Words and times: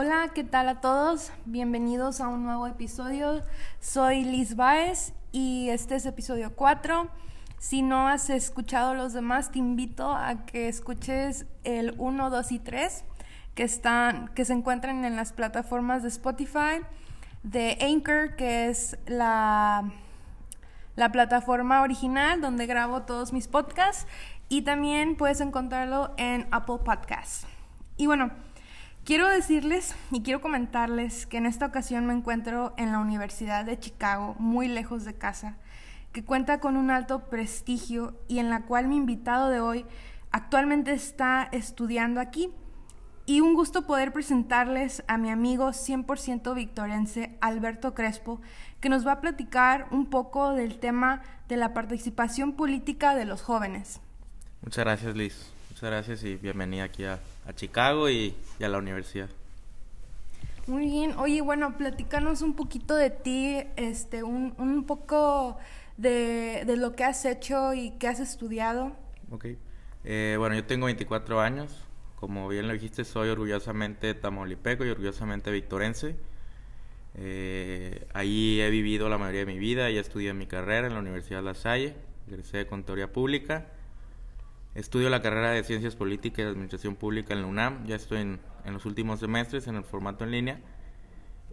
Hola, 0.00 0.30
¿qué 0.32 0.44
tal 0.44 0.68
a 0.68 0.80
todos? 0.80 1.32
Bienvenidos 1.44 2.20
a 2.20 2.28
un 2.28 2.44
nuevo 2.44 2.68
episodio. 2.68 3.42
Soy 3.80 4.22
Liz 4.22 4.54
Baez 4.54 5.12
y 5.32 5.70
este 5.70 5.96
es 5.96 6.06
episodio 6.06 6.54
4. 6.54 7.08
Si 7.58 7.82
no 7.82 8.06
has 8.06 8.30
escuchado 8.30 8.94
los 8.94 9.12
demás, 9.12 9.50
te 9.50 9.58
invito 9.58 10.12
a 10.12 10.46
que 10.46 10.68
escuches 10.68 11.46
el 11.64 11.96
1, 11.98 12.30
2 12.30 12.52
y 12.52 12.58
3 12.60 13.04
que, 13.56 13.64
están, 13.64 14.28
que 14.36 14.44
se 14.44 14.52
encuentran 14.52 15.04
en 15.04 15.16
las 15.16 15.32
plataformas 15.32 16.04
de 16.04 16.10
Spotify, 16.10 16.84
de 17.42 17.76
Anchor, 17.80 18.36
que 18.36 18.68
es 18.68 18.96
la, 19.08 19.90
la 20.94 21.10
plataforma 21.10 21.82
original 21.82 22.40
donde 22.40 22.66
grabo 22.66 23.02
todos 23.02 23.32
mis 23.32 23.48
podcasts, 23.48 24.06
y 24.48 24.62
también 24.62 25.16
puedes 25.16 25.40
encontrarlo 25.40 26.14
en 26.18 26.46
Apple 26.52 26.78
Podcasts. 26.84 27.48
Y 27.96 28.06
bueno, 28.06 28.30
quiero 29.08 29.26
decirles 29.26 29.94
y 30.10 30.20
quiero 30.20 30.42
comentarles 30.42 31.24
que 31.24 31.38
en 31.38 31.46
esta 31.46 31.64
ocasión 31.64 32.04
me 32.04 32.12
encuentro 32.12 32.74
en 32.76 32.92
la 32.92 32.98
Universidad 32.98 33.64
de 33.64 33.78
Chicago, 33.78 34.36
muy 34.38 34.68
lejos 34.68 35.06
de 35.06 35.14
casa, 35.14 35.56
que 36.12 36.26
cuenta 36.26 36.60
con 36.60 36.76
un 36.76 36.90
alto 36.90 37.30
prestigio 37.30 38.20
y 38.28 38.38
en 38.38 38.50
la 38.50 38.66
cual 38.66 38.86
mi 38.86 38.98
invitado 38.98 39.48
de 39.48 39.60
hoy 39.60 39.86
actualmente 40.30 40.92
está 40.92 41.48
estudiando 41.52 42.20
aquí. 42.20 42.52
Y 43.24 43.40
un 43.40 43.54
gusto 43.54 43.86
poder 43.86 44.12
presentarles 44.12 45.02
a 45.08 45.16
mi 45.16 45.30
amigo 45.30 45.68
100% 45.68 46.54
victorense, 46.54 47.38
Alberto 47.40 47.94
Crespo, 47.94 48.42
que 48.78 48.90
nos 48.90 49.06
va 49.06 49.12
a 49.12 49.20
platicar 49.22 49.86
un 49.90 50.10
poco 50.10 50.52
del 50.52 50.78
tema 50.80 51.22
de 51.48 51.56
la 51.56 51.72
participación 51.72 52.52
política 52.52 53.14
de 53.14 53.24
los 53.24 53.40
jóvenes. 53.40 54.02
Muchas 54.60 54.84
gracias, 54.84 55.16
Liz. 55.16 55.57
Muchas 55.78 55.90
gracias 55.92 56.24
y 56.24 56.34
bienvenida 56.34 56.82
aquí 56.82 57.04
a, 57.04 57.20
Chicago 57.54 58.10
y, 58.10 58.34
a 58.60 58.66
la 58.66 58.78
universidad. 58.78 59.28
Muy 60.66 60.86
bien. 60.86 61.14
Oye, 61.18 61.40
bueno, 61.40 61.76
platícanos 61.76 62.42
un 62.42 62.54
poquito 62.54 62.96
de 62.96 63.10
ti, 63.10 63.58
este, 63.76 64.24
un, 64.24 64.56
un 64.58 64.86
poco 64.86 65.56
de, 65.96 66.64
de, 66.66 66.76
lo 66.76 66.96
que 66.96 67.04
has 67.04 67.24
hecho 67.24 67.74
y 67.74 67.92
qué 67.92 68.08
has 68.08 68.18
estudiado. 68.18 68.90
Ok. 69.30 69.46
Eh, 70.02 70.34
bueno, 70.36 70.56
yo 70.56 70.64
tengo 70.64 70.86
24 70.86 71.40
años. 71.40 71.70
Como 72.16 72.48
bien 72.48 72.66
lo 72.66 72.72
dijiste, 72.72 73.04
soy 73.04 73.28
orgullosamente 73.28 74.14
tamaulipeco 74.14 74.84
y 74.84 74.90
orgullosamente 74.90 75.52
victorense. 75.52 76.16
Eh, 77.14 78.04
ahí 78.14 78.60
he 78.60 78.70
vivido 78.70 79.08
la 79.08 79.16
mayoría 79.16 79.44
de 79.44 79.52
mi 79.52 79.60
vida, 79.60 79.88
ya 79.90 80.00
estudié 80.00 80.34
mi 80.34 80.48
carrera 80.48 80.88
en 80.88 80.94
la 80.94 80.98
Universidad 80.98 81.38
de 81.38 81.44
La 81.44 81.54
Salle, 81.54 81.94
egresé 82.26 82.56
de 82.56 82.66
Contaduría 82.66 83.12
Pública. 83.12 83.68
Estudio 84.78 85.10
la 85.10 85.20
carrera 85.20 85.50
de 85.50 85.64
Ciencias 85.64 85.96
Políticas 85.96 86.38
y 86.38 86.42
Administración 86.42 86.94
Pública 86.94 87.34
en 87.34 87.40
la 87.40 87.48
UNAM, 87.48 87.84
ya 87.84 87.96
estoy 87.96 88.20
en, 88.20 88.38
en 88.64 88.72
los 88.72 88.86
últimos 88.86 89.18
semestres 89.18 89.66
en 89.66 89.74
el 89.74 89.82
formato 89.82 90.22
en 90.22 90.30
línea. 90.30 90.60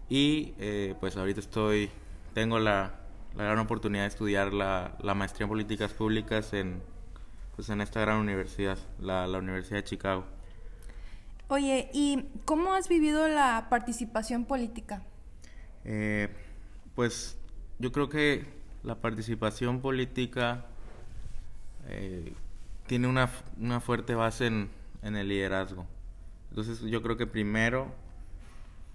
Y 0.10 0.54
eh, 0.60 0.94
pues 1.00 1.18
ahorita 1.18 1.40
estoy, 1.40 1.90
tengo 2.36 2.60
la, 2.60 3.00
la 3.36 3.46
gran 3.46 3.58
oportunidad 3.58 4.04
de 4.04 4.10
estudiar 4.10 4.54
la, 4.54 4.96
la, 5.02 5.16
maestría 5.16 5.46
en 5.46 5.50
Políticas 5.50 5.92
Públicas 5.92 6.54
en, 6.54 6.84
pues 7.56 7.68
en 7.70 7.82
esta 7.82 8.00
gran 8.00 8.18
universidad, 8.18 8.78
la, 9.00 9.26
la 9.26 9.40
Universidad 9.40 9.78
de 9.78 9.86
Chicago. 9.86 10.26
Oye, 11.48 11.90
¿y 11.94 12.26
cómo 12.46 12.76
has 12.76 12.88
vivido 12.88 13.28
la 13.28 13.70
participación 13.72 14.46
política? 14.46 15.02
Eh, 15.84 16.30
pues 16.94 17.40
yo 17.80 17.92
creo 17.92 18.08
que 18.08 18.46
la 18.84 19.02
participación 19.02 19.82
política 19.82 20.68
eh, 21.88 22.32
tiene 22.88 23.08
una, 23.08 23.30
una, 23.60 23.80
fuerte 23.80 24.16
base 24.16 24.48
en, 24.48 24.70
en, 25.02 25.16
el 25.16 25.28
liderazgo. 25.28 25.86
Entonces 26.50 26.82
yo 26.82 27.02
creo 27.02 27.18
que 27.18 27.28
primero, 27.28 27.94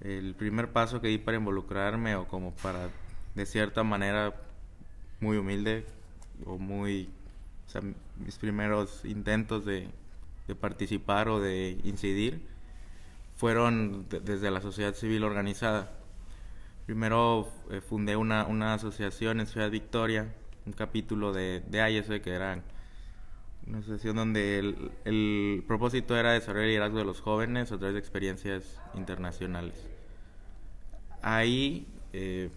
el 0.01 0.35
primer 0.35 0.73
paso 0.73 1.01
que 1.01 1.09
di 1.09 1.19
para 1.19 1.37
involucrarme 1.37 2.17
o 2.17 2.27
como 2.29 2.53
para, 2.53 2.89
de 3.35 3.47
cierta 3.47 3.83
manera, 3.83 4.35
muy 5.21 5.37
humilde 5.37 5.85
o 6.47 6.59
muy, 6.59 7.11
mis 8.17 8.39
primeros 8.39 9.05
intentos 9.05 9.65
de, 9.65 9.89
de 10.49 10.55
participar 10.55 11.29
o 11.29 11.41
de 11.41 11.79
incidir 11.85 12.41
fueron 13.37 14.07
desde 14.09 14.51
la 14.51 14.61
sociedad 14.61 14.95
civil 14.95 15.25
organizada. 15.25 15.91
Primero 16.87 17.49
eh, 17.71 17.81
fundé 17.81 18.17
una, 18.17 18.47
una, 18.47 18.75
asociación 18.75 19.41
en 19.41 19.47
Ciudad 19.47 19.71
Victoria, 19.71 20.35
un 20.67 20.73
capítulo 20.73 21.33
de, 21.33 21.61
de 21.61 22.21
que 22.23 22.31
era 22.31 22.63
una 23.67 23.79
asociación 23.79 24.17
donde 24.17 24.59
el, 24.59 24.91
el, 25.05 25.65
propósito 25.67 26.17
era 26.17 26.33
desarrollar 26.33 26.65
el 26.65 26.71
liderazgo 26.71 26.99
de 26.99 27.05
los 27.05 27.21
jóvenes 27.21 27.73
a 27.73 27.79
través 27.79 27.95
de 27.95 28.01
experiencias 28.01 28.81
internacionales. 28.95 29.87
Ahí, 31.23 31.87
eh, 32.13 32.51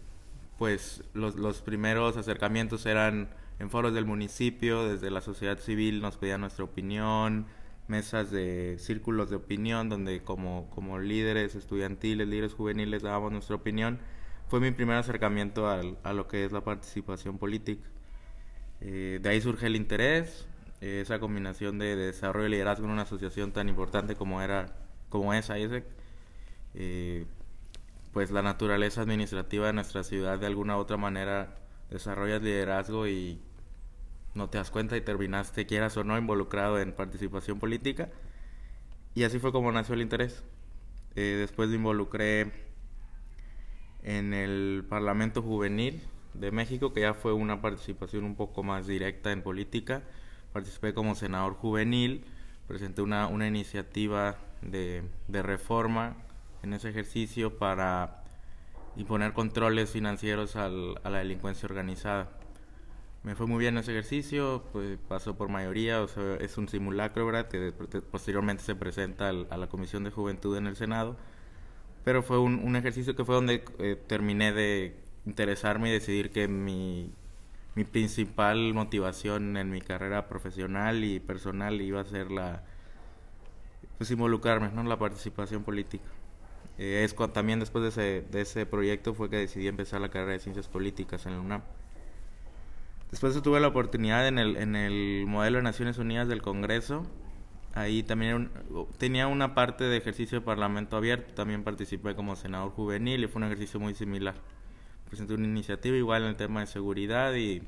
pues 0.57 1.03
los, 1.13 1.35
los 1.35 1.61
primeros 1.61 2.17
acercamientos 2.17 2.85
eran 2.85 3.29
en 3.59 3.69
foros 3.69 3.93
del 3.93 4.05
municipio, 4.05 4.87
desde 4.87 5.11
la 5.11 5.21
sociedad 5.21 5.59
civil 5.59 6.01
nos 6.01 6.17
pedían 6.17 6.41
nuestra 6.41 6.65
opinión, 6.65 7.45
mesas 7.87 8.31
de 8.31 8.77
círculos 8.79 9.29
de 9.29 9.35
opinión 9.35 9.89
donde 9.89 10.23
como, 10.23 10.69
como 10.69 10.99
líderes 10.99 11.55
estudiantiles, 11.55 12.27
líderes 12.27 12.53
juveniles 12.53 13.03
dábamos 13.03 13.31
nuestra 13.31 13.55
opinión. 13.55 13.99
Fue 14.47 14.59
mi 14.59 14.71
primer 14.71 14.97
acercamiento 14.97 15.67
al, 15.67 15.97
a 16.03 16.13
lo 16.13 16.27
que 16.27 16.45
es 16.45 16.51
la 16.51 16.61
participación 16.61 17.37
política. 17.37 17.87
Eh, 18.81 19.19
de 19.21 19.29
ahí 19.29 19.41
surge 19.41 19.67
el 19.67 19.75
interés, 19.75 20.47
esa 20.83 21.19
combinación 21.19 21.79
de, 21.79 21.95
desarrollo 21.95 22.47
y 22.47 22.51
liderazgo 22.51 22.85
en 22.85 22.91
una 22.91 23.03
asociación 23.03 23.51
tan 23.51 23.69
importante 23.69 24.15
como, 24.15 24.41
era, 24.41 24.75
como 25.09 25.33
es 25.33 25.49
AISEC. 25.49 25.85
Eh, 26.75 27.25
pues 28.11 28.31
la 28.31 28.41
naturaleza 28.41 29.01
administrativa 29.01 29.67
de 29.67 29.73
nuestra 29.73 30.03
ciudad 30.03 30.39
de 30.39 30.45
alguna 30.45 30.77
u 30.77 30.79
otra 30.79 30.97
manera 30.97 31.55
desarrolla 31.89 32.39
liderazgo 32.39 33.07
y 33.07 33.39
no 34.35 34.49
te 34.49 34.57
das 34.57 34.71
cuenta 34.71 34.97
y 34.97 35.01
terminaste, 35.01 35.65
quieras 35.65 35.95
o 35.97 36.03
no, 36.03 36.17
involucrado 36.17 36.79
en 36.79 36.93
participación 36.93 37.59
política. 37.59 38.09
Y 39.15 39.23
así 39.23 39.39
fue 39.39 39.51
como 39.51 39.71
nació 39.71 39.95
el 39.95 40.01
interés. 40.01 40.43
Eh, 41.15 41.37
después 41.39 41.69
me 41.69 41.75
involucré 41.75 42.51
en 44.01 44.33
el 44.33 44.85
Parlamento 44.89 45.41
Juvenil 45.41 46.01
de 46.33 46.51
México, 46.51 46.93
que 46.93 47.01
ya 47.01 47.13
fue 47.13 47.33
una 47.33 47.61
participación 47.61 48.23
un 48.23 48.35
poco 48.35 48.63
más 48.63 48.87
directa 48.87 49.31
en 49.31 49.43
política. 49.43 50.03
Participé 50.53 50.93
como 50.93 51.15
senador 51.15 51.55
juvenil, 51.55 52.23
presenté 52.67 53.01
una, 53.01 53.27
una 53.27 53.47
iniciativa 53.47 54.37
de, 54.61 55.03
de 55.27 55.41
reforma 55.41 56.15
en 56.61 56.73
ese 56.73 56.89
ejercicio 56.89 57.57
para 57.57 58.23
imponer 58.95 59.33
controles 59.33 59.89
financieros 59.89 60.55
al, 60.55 60.99
a 61.03 61.09
la 61.09 61.19
delincuencia 61.19 61.67
organizada 61.67 62.29
me 63.23 63.35
fue 63.35 63.47
muy 63.47 63.59
bien 63.59 63.77
ese 63.77 63.91
ejercicio, 63.91 64.63
pues 64.73 64.99
pasó 65.07 65.35
por 65.35 65.47
mayoría, 65.47 66.01
o 66.01 66.07
sea, 66.09 66.35
es 66.35 66.57
un 66.57 66.67
simulacro, 66.67 67.25
¿verdad? 67.25 67.47
Que 67.47 67.71
posteriormente 68.11 68.63
se 68.63 68.75
presenta 68.75 69.29
a 69.29 69.57
la 69.57 69.67
Comisión 69.67 70.03
de 70.03 70.11
Juventud 70.11 70.57
en 70.57 70.67
el 70.67 70.75
Senado, 70.75 71.15
pero 72.03 72.21
fue 72.21 72.37
un, 72.39 72.59
un 72.59 72.75
ejercicio 72.75 73.15
que 73.15 73.23
fue 73.23 73.35
donde 73.35 73.63
eh, 73.79 73.95
terminé 74.07 74.51
de 74.51 74.97
interesarme 75.25 75.89
y 75.89 75.93
decidir 75.93 76.31
que 76.31 76.49
mi, 76.49 77.13
mi 77.75 77.83
principal 77.83 78.73
motivación 78.73 79.57
en 79.57 79.69
mi 79.71 79.81
carrera 79.81 80.27
profesional 80.27 81.03
y 81.03 81.19
personal 81.19 81.81
iba 81.81 82.01
a 82.01 82.05
ser 82.05 82.31
la, 82.31 82.63
pues 83.97 84.11
involucrarme, 84.11 84.69
¿no? 84.69 84.83
La 84.83 84.99
participación 84.99 85.63
política. 85.63 86.05
Eh, 86.77 87.03
es 87.03 87.15
también 87.33 87.59
después 87.59 87.83
de 87.83 87.89
ese, 87.89 88.27
de 88.29 88.41
ese 88.41 88.65
proyecto 88.65 89.13
fue 89.13 89.29
que 89.29 89.37
decidí 89.37 89.67
empezar 89.67 90.01
la 90.01 90.09
carrera 90.09 90.33
de 90.33 90.39
Ciencias 90.39 90.67
Políticas 90.67 91.25
en 91.25 91.33
la 91.33 91.39
UNAM. 91.39 91.61
Después 93.11 93.39
tuve 93.43 93.59
la 93.59 93.67
oportunidad 93.67 94.27
en 94.27 94.39
el, 94.39 94.57
en 94.57 94.75
el 94.75 95.25
modelo 95.27 95.57
de 95.57 95.63
Naciones 95.63 95.99
Unidas 95.99 96.27
del 96.27 96.41
Congreso. 96.41 97.05
Ahí 97.75 98.01
también 98.01 98.49
tenía 98.97 99.27
una 99.27 99.53
parte 99.53 99.83
de 99.83 99.97
ejercicio 99.97 100.39
de 100.39 100.45
parlamento 100.45 100.97
abierto. 100.97 101.33
También 101.33 101.63
participé 101.63 102.15
como 102.15 102.35
senador 102.35 102.71
juvenil 102.71 103.23
y 103.23 103.27
fue 103.27 103.39
un 103.39 103.45
ejercicio 103.45 103.79
muy 103.79 103.93
similar. 103.93 104.35
Presenté 105.13 105.35
una 105.35 105.45
iniciativa 105.45 105.95
igual 105.95 106.23
en 106.23 106.29
el 106.29 106.35
tema 106.35 106.61
de 106.61 106.65
seguridad 106.65 107.35
y, 107.35 107.61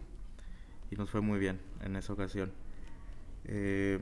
y 0.89 0.95
nos 0.95 1.12
fue 1.12 1.21
muy 1.21 1.38
bien 1.38 1.62
en 1.83 1.95
esa 1.95 2.12
ocasión. 2.12 2.51
Eh, 3.44 4.00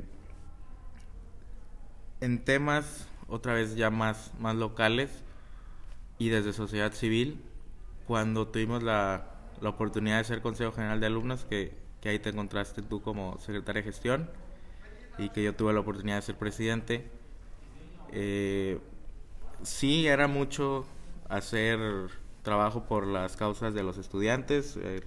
en 2.22 2.46
temas, 2.46 3.06
otra 3.28 3.54
vez 3.54 3.76
ya 3.76 3.90
más, 3.90 4.32
más 4.40 4.56
locales 4.56 5.10
y 6.18 6.30
desde 6.30 6.54
sociedad 6.54 6.94
civil, 6.94 7.42
cuando 8.08 8.48
tuvimos 8.48 8.82
la 8.82 9.34
la 9.60 9.70
oportunidad 9.70 10.20
de 10.20 10.24
ser 10.24 10.42
Consejo 10.42 10.72
General 10.72 11.02
de 11.02 11.08
Alumnos, 11.08 11.44
que, 11.44 11.74
que 12.00 12.10
ahí 12.10 12.20
te 12.20 12.30
encontraste 12.30 12.82
tú 12.82 13.02
como 13.02 13.38
secretaria 13.40 13.82
de 13.82 13.92
gestión 13.92 14.30
y 15.18 15.30
que 15.30 15.44
yo 15.44 15.54
tuve 15.54 15.74
la 15.74 15.82
oportunidad 15.82 16.16
de 16.18 16.22
ser 16.22 16.38
presidente. 16.38 17.10
Eh, 18.14 18.80
sí, 19.64 20.08
era 20.08 20.28
mucho 20.28 20.86
hacer 21.28 21.80
trabajo 22.44 22.84
por 22.84 23.08
las 23.08 23.36
causas 23.36 23.74
de 23.74 23.84
los 23.84 23.98
estudiantes, 23.98 24.78
eh, 24.78 25.02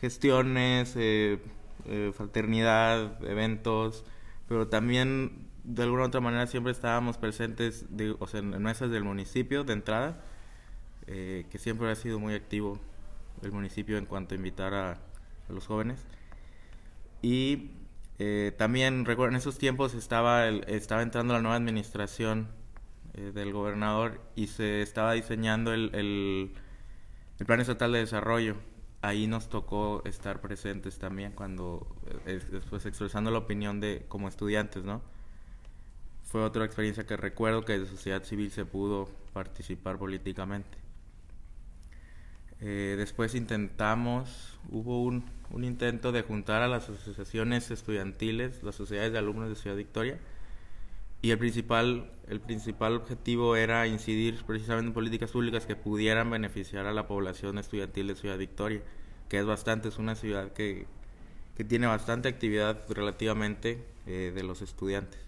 gestiones, 0.00 0.94
eh, 0.96 1.38
fraternidad, 2.14 3.24
eventos, 3.24 4.04
pero 4.48 4.68
también 4.68 5.48
de 5.68 5.82
alguna 5.82 6.04
u 6.04 6.06
otra 6.06 6.20
manera 6.20 6.46
siempre 6.46 6.72
estábamos 6.72 7.18
presentes 7.18 7.84
de, 7.94 8.16
o 8.18 8.26
sea, 8.26 8.40
en 8.40 8.62
mesas 8.62 8.90
del 8.90 9.04
municipio 9.04 9.64
de 9.64 9.74
entrada, 9.74 10.22
eh, 11.06 11.46
que 11.50 11.58
siempre 11.58 11.90
ha 11.90 11.94
sido 11.94 12.18
muy 12.18 12.34
activo 12.34 12.80
el 13.42 13.52
municipio 13.52 13.98
en 13.98 14.06
cuanto 14.06 14.34
a 14.34 14.36
invitar 14.36 14.74
a, 14.74 14.98
los 15.48 15.66
jóvenes. 15.66 16.04
Y 17.22 17.70
eh, 18.18 18.52
también 18.58 19.06
recuerdo 19.06 19.30
en 19.30 19.36
esos 19.36 19.56
tiempos 19.56 19.94
estaba, 19.94 20.46
estaba 20.46 21.00
entrando 21.00 21.32
la 21.32 21.40
nueva 21.40 21.56
administración 21.56 22.48
eh, 23.18 23.32
del 23.34 23.52
gobernador 23.52 24.20
y 24.36 24.46
se 24.46 24.80
estaba 24.80 25.14
diseñando 25.14 25.72
el, 25.72 25.90
el, 25.92 26.52
el, 27.40 27.46
Plan 27.46 27.60
Estatal 27.60 27.90
de 27.90 27.98
Desarrollo. 27.98 28.54
Ahí 29.02 29.26
nos 29.26 29.48
tocó 29.48 30.02
estar 30.04 30.40
presentes 30.40 30.98
también 30.98 31.32
cuando, 31.32 31.86
después 32.24 32.86
expresando 32.86 33.32
la 33.32 33.38
opinión 33.38 33.80
de 33.80 34.04
como 34.06 34.28
estudiantes, 34.28 34.84
¿no? 34.84 35.02
Fue 36.22 36.42
otra 36.42 36.64
experiencia 36.64 37.06
que 37.06 37.16
recuerdo 37.16 37.64
que 37.64 37.78
de 37.78 37.86
sociedad 37.86 38.22
civil 38.22 38.52
se 38.52 38.64
pudo 38.64 39.08
participar 39.32 39.98
políticamente. 39.98 40.78
Eh, 42.60 42.94
después 42.98 43.34
intentamos, 43.34 44.58
hubo 44.70 45.02
un, 45.02 45.24
un, 45.50 45.64
intento 45.64 46.12
de 46.12 46.22
juntar 46.22 46.62
a 46.62 46.68
las 46.68 46.88
asociaciones 46.88 47.70
estudiantiles, 47.70 48.62
las 48.62 48.76
sociedades 48.76 49.12
de 49.12 49.18
alumnos 49.18 49.48
de 49.48 49.56
Ciudad 49.56 49.76
Victoria, 49.76 50.18
y 51.22 51.30
el 51.30 51.38
principal, 51.38 52.10
el 52.28 52.40
principal 52.40 52.94
objetivo 52.94 53.56
era 53.56 53.86
incidir 53.86 54.42
precisamente 54.46 54.88
en 54.88 54.94
políticas 54.94 55.30
públicas 55.30 55.66
que 55.66 55.76
pudieran 55.76 56.30
beneficiar 56.30 56.86
a 56.86 56.92
la 56.92 57.06
población 57.06 57.58
estudiantil 57.58 58.06
de 58.06 58.16
Ciudad 58.16 58.38
Victoria, 58.38 58.82
que 59.28 59.38
es 59.38 59.46
bastante, 59.46 59.88
es 59.88 59.98
una 59.98 60.14
ciudad 60.14 60.52
que, 60.52 60.86
que 61.56 61.64
tiene 61.64 61.86
bastante 61.86 62.28
actividad 62.28 62.80
relativamente 62.88 63.84
eh, 64.06 64.32
de 64.34 64.42
los 64.42 64.62
estudiantes. 64.62 65.20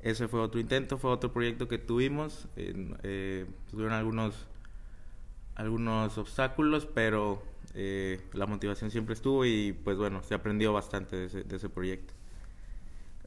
Ese 0.00 0.26
fue 0.28 0.40
otro 0.40 0.60
intento, 0.60 0.98
fue 0.98 1.10
otro 1.10 1.32
proyecto 1.32 1.68
que 1.68 1.78
tuvimos, 1.78 2.48
eh, 2.56 3.46
tuvieron 3.70 3.92
algunos 3.92 4.48
algunos 5.54 6.16
obstáculos, 6.18 6.86
pero 6.86 7.42
eh, 7.74 8.20
la 8.32 8.46
motivación 8.46 8.90
siempre 8.90 9.14
estuvo 9.14 9.44
y 9.44 9.72
pues 9.72 9.96
bueno, 9.96 10.22
se 10.22 10.34
aprendió 10.34 10.72
bastante 10.72 11.16
de 11.16 11.26
ese, 11.26 11.44
de 11.44 11.56
ese 11.56 11.68
proyecto. 11.68 12.14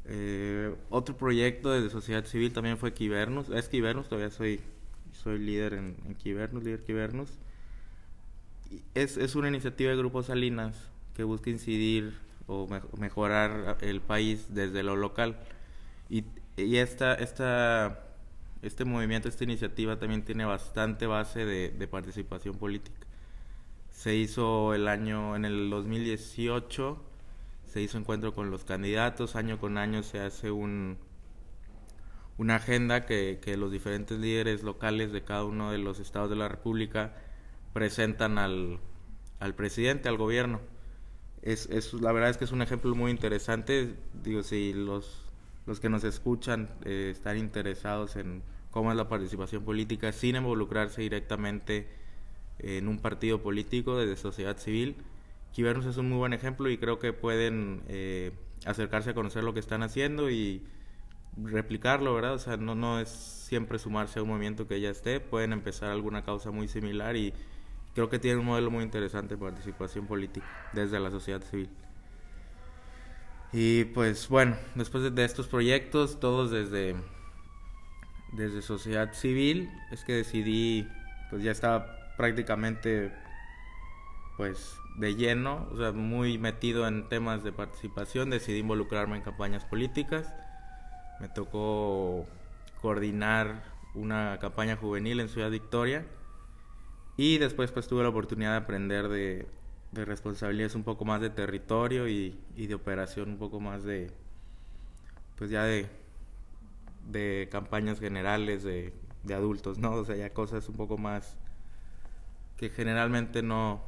Eh, 0.08 0.76
otro 0.90 1.18
proyecto 1.18 1.72
de 1.72 1.90
sociedad 1.90 2.26
civil 2.26 2.54
también 2.54 2.78
fue 2.78 2.94
Kibernus. 2.94 3.50
Es 3.50 3.70
Kibernus, 3.70 4.08
todavía 4.08 4.32
soy, 4.32 4.62
soy 5.12 5.40
líder 5.40 5.74
en, 5.74 5.96
en 6.06 6.64
líder 6.64 6.84
Kibernus. 6.84 7.30
Es, 8.94 9.18
es 9.18 9.36
una 9.36 9.48
iniciativa 9.48 9.92
de 9.92 9.98
Grupo 9.98 10.24
Salinas 10.24 10.76
que 11.16 11.24
busca 11.24 11.50
incidir 11.50 12.14
o 12.48 12.68
me, 12.68 12.82
mejorar 13.00 13.78
el 13.82 14.02
país 14.02 14.48
desde 14.50 14.84
lo 14.84 14.96
local. 14.96 15.38
Y, 16.10 16.26
y 16.58 16.78
esta, 16.78 17.16
esta 17.16 18.02
este 18.66 18.84
movimiento, 18.84 19.30
esta 19.30 19.44
iniciativa 19.44 19.98
también 20.00 20.24
tiene 20.24 20.46
bastante 20.46 21.06
base 21.06 21.46
de, 21.46 21.70
de, 21.70 21.88
participación 21.88 22.58
política. 22.58 22.98
Se 23.92 24.16
hizo 24.16 24.74
el 24.74 24.88
año, 24.88 25.36
en 25.36 25.46
el 25.46 25.70
2018, 25.70 26.98
se 27.76 27.82
hizo 27.82 27.98
encuentro 27.98 28.34
con 28.34 28.52
los 28.52 28.64
candidatos, 28.64 29.36
año 29.36 29.60
con 29.60 29.78
año 29.78 30.02
se 30.02 30.22
hace 30.22 30.50
un, 30.50 30.98
una 32.38 32.56
agenda 32.56 33.06
que, 33.06 33.42
que 33.44 33.58
los 33.58 33.70
diferentes 33.70 34.18
líderes 34.18 34.64
locales 34.64 35.12
de 35.12 35.24
cada 35.24 35.44
uno 35.44 35.74
de 35.74 35.78
los 35.78 36.00
estados 36.00 36.30
de 36.30 36.38
la 36.38 36.48
República 36.48 37.18
presentan 37.74 38.38
al, 38.38 38.80
al 39.42 39.56
presidente, 39.56 40.08
al 40.08 40.16
gobierno. 40.16 40.62
Es, 41.42 41.66
es, 41.70 41.92
la 41.96 42.14
verdad 42.14 42.30
es 42.30 42.38
que 42.38 42.46
es 42.46 42.54
un 42.54 42.62
ejemplo 42.62 42.96
muy 42.96 43.12
interesante. 43.12 43.94
Digo, 44.24 44.42
si 44.42 44.72
los, 44.72 45.26
los 45.66 45.82
que 45.82 45.90
nos 45.90 46.06
escuchan 46.06 46.70
eh, 46.86 47.10
están 47.12 47.38
interesados 47.38 48.16
en 48.16 48.42
cómo 48.72 48.92
es 48.92 48.96
la 48.96 49.10
participación 49.10 49.66
política 49.66 50.14
sin 50.14 50.38
involucrarse 50.38 51.02
directamente 51.02 51.90
en 52.58 52.88
un 52.88 53.00
partido 53.00 53.42
político 53.42 53.98
desde 53.98 54.16
sociedad 54.16 54.56
civil. 54.56 54.96
Kibernus 55.56 55.86
es 55.86 55.96
un 55.96 56.10
muy 56.10 56.18
buen 56.18 56.34
ejemplo 56.34 56.70
y 56.70 56.78
creo 56.78 57.00
que 57.00 57.14
pueden 57.14 57.82
eh, 57.88 58.34
acercarse 58.66 59.12
a 59.12 59.14
conocer 59.14 59.42
lo 59.42 59.54
que 59.54 59.62
están 59.62 59.84
haciendo 59.84 60.30
y 60.30 60.62
replicarlo, 61.42 62.14
¿verdad? 62.14 62.34
O 62.34 62.40
sea, 62.40 62.58
no, 62.58 62.76
no 62.76 63.00
es 63.00 63.08
siempre 63.08 63.80
sumarse 63.80 64.20
a 64.20 64.24
un 64.24 64.28
movimiento 64.28 64.68
que 64.68 64.82
ya 64.82 64.90
esté, 64.90 65.22
pueden 65.22 65.54
empezar 65.54 65.92
alguna 65.92 66.26
causa 66.26 66.52
muy 66.52 66.68
similar 66.68 67.16
y 67.16 67.34
creo 67.94 68.10
que 68.10 68.20
tienen 68.20 68.40
un 68.40 68.48
modelo 68.48 68.70
muy 68.70 68.84
interesante 68.84 69.36
de 69.36 69.42
participación 69.42 70.08
política 70.08 70.46
desde 70.74 71.00
la 71.00 71.10
sociedad 71.10 71.42
civil. 71.42 71.70
Y 73.54 73.86
pues 73.86 74.28
bueno, 74.28 74.58
después 74.76 75.06
de, 75.06 75.12
de 75.12 75.24
estos 75.24 75.48
proyectos, 75.48 76.20
todos 76.20 76.52
desde 76.52 76.98
desde 78.34 78.62
sociedad 78.62 79.14
civil 79.14 79.70
es 79.90 80.04
que 80.04 80.12
decidí, 80.12 80.86
pues 81.30 81.44
ya 81.44 81.52
estaba 81.52 81.96
prácticamente 82.18 83.14
pues 84.36 84.78
de 84.98 85.16
lleno, 85.16 85.68
o 85.72 85.78
sea, 85.78 85.92
muy 85.92 86.38
metido 86.38 86.88
en 86.88 87.10
temas 87.10 87.44
de 87.44 87.52
participación, 87.52 88.30
decidí 88.30 88.60
involucrarme 88.60 89.18
en 89.18 89.24
campañas 89.24 89.66
políticas. 89.66 90.34
Me 91.20 91.30
tocó 91.30 92.26
coordinar 92.82 93.64
una 93.94 94.38
campaña 94.40 94.76
juvenil 94.76 95.20
en 95.20 95.30
Ciudad 95.30 95.50
Victoria 95.50 96.06
y 97.18 97.38
después 97.38 97.72
pues 97.72 97.88
tuve 97.88 98.04
la 98.04 98.10
oportunidad 98.10 98.52
de 98.52 98.58
aprender 98.58 99.08
de, 99.08 99.48
de 99.92 100.06
responsabilidades 100.06 100.76
un 100.76 100.84
poco 100.84 101.06
más 101.06 101.22
de 101.22 101.30
territorio 101.30 102.08
y, 102.08 102.38
y 102.56 102.68
de 102.68 102.76
operación 102.76 103.30
un 103.30 103.38
poco 103.38 103.60
más 103.60 103.84
de 103.84 104.12
pues 105.38 105.50
ya 105.50 105.64
de 105.64 105.90
de 107.12 107.48
campañas 107.52 108.00
generales 108.00 108.64
de, 108.64 108.94
de, 109.24 109.34
adultos, 109.34 109.78
¿no? 109.78 109.94
O 109.94 110.06
sea, 110.06 110.16
ya 110.16 110.34
cosas 110.34 110.68
un 110.70 110.76
poco 110.76 110.98
más 110.98 111.38
que 112.58 112.70
generalmente 112.70 113.44
no, 113.44 113.82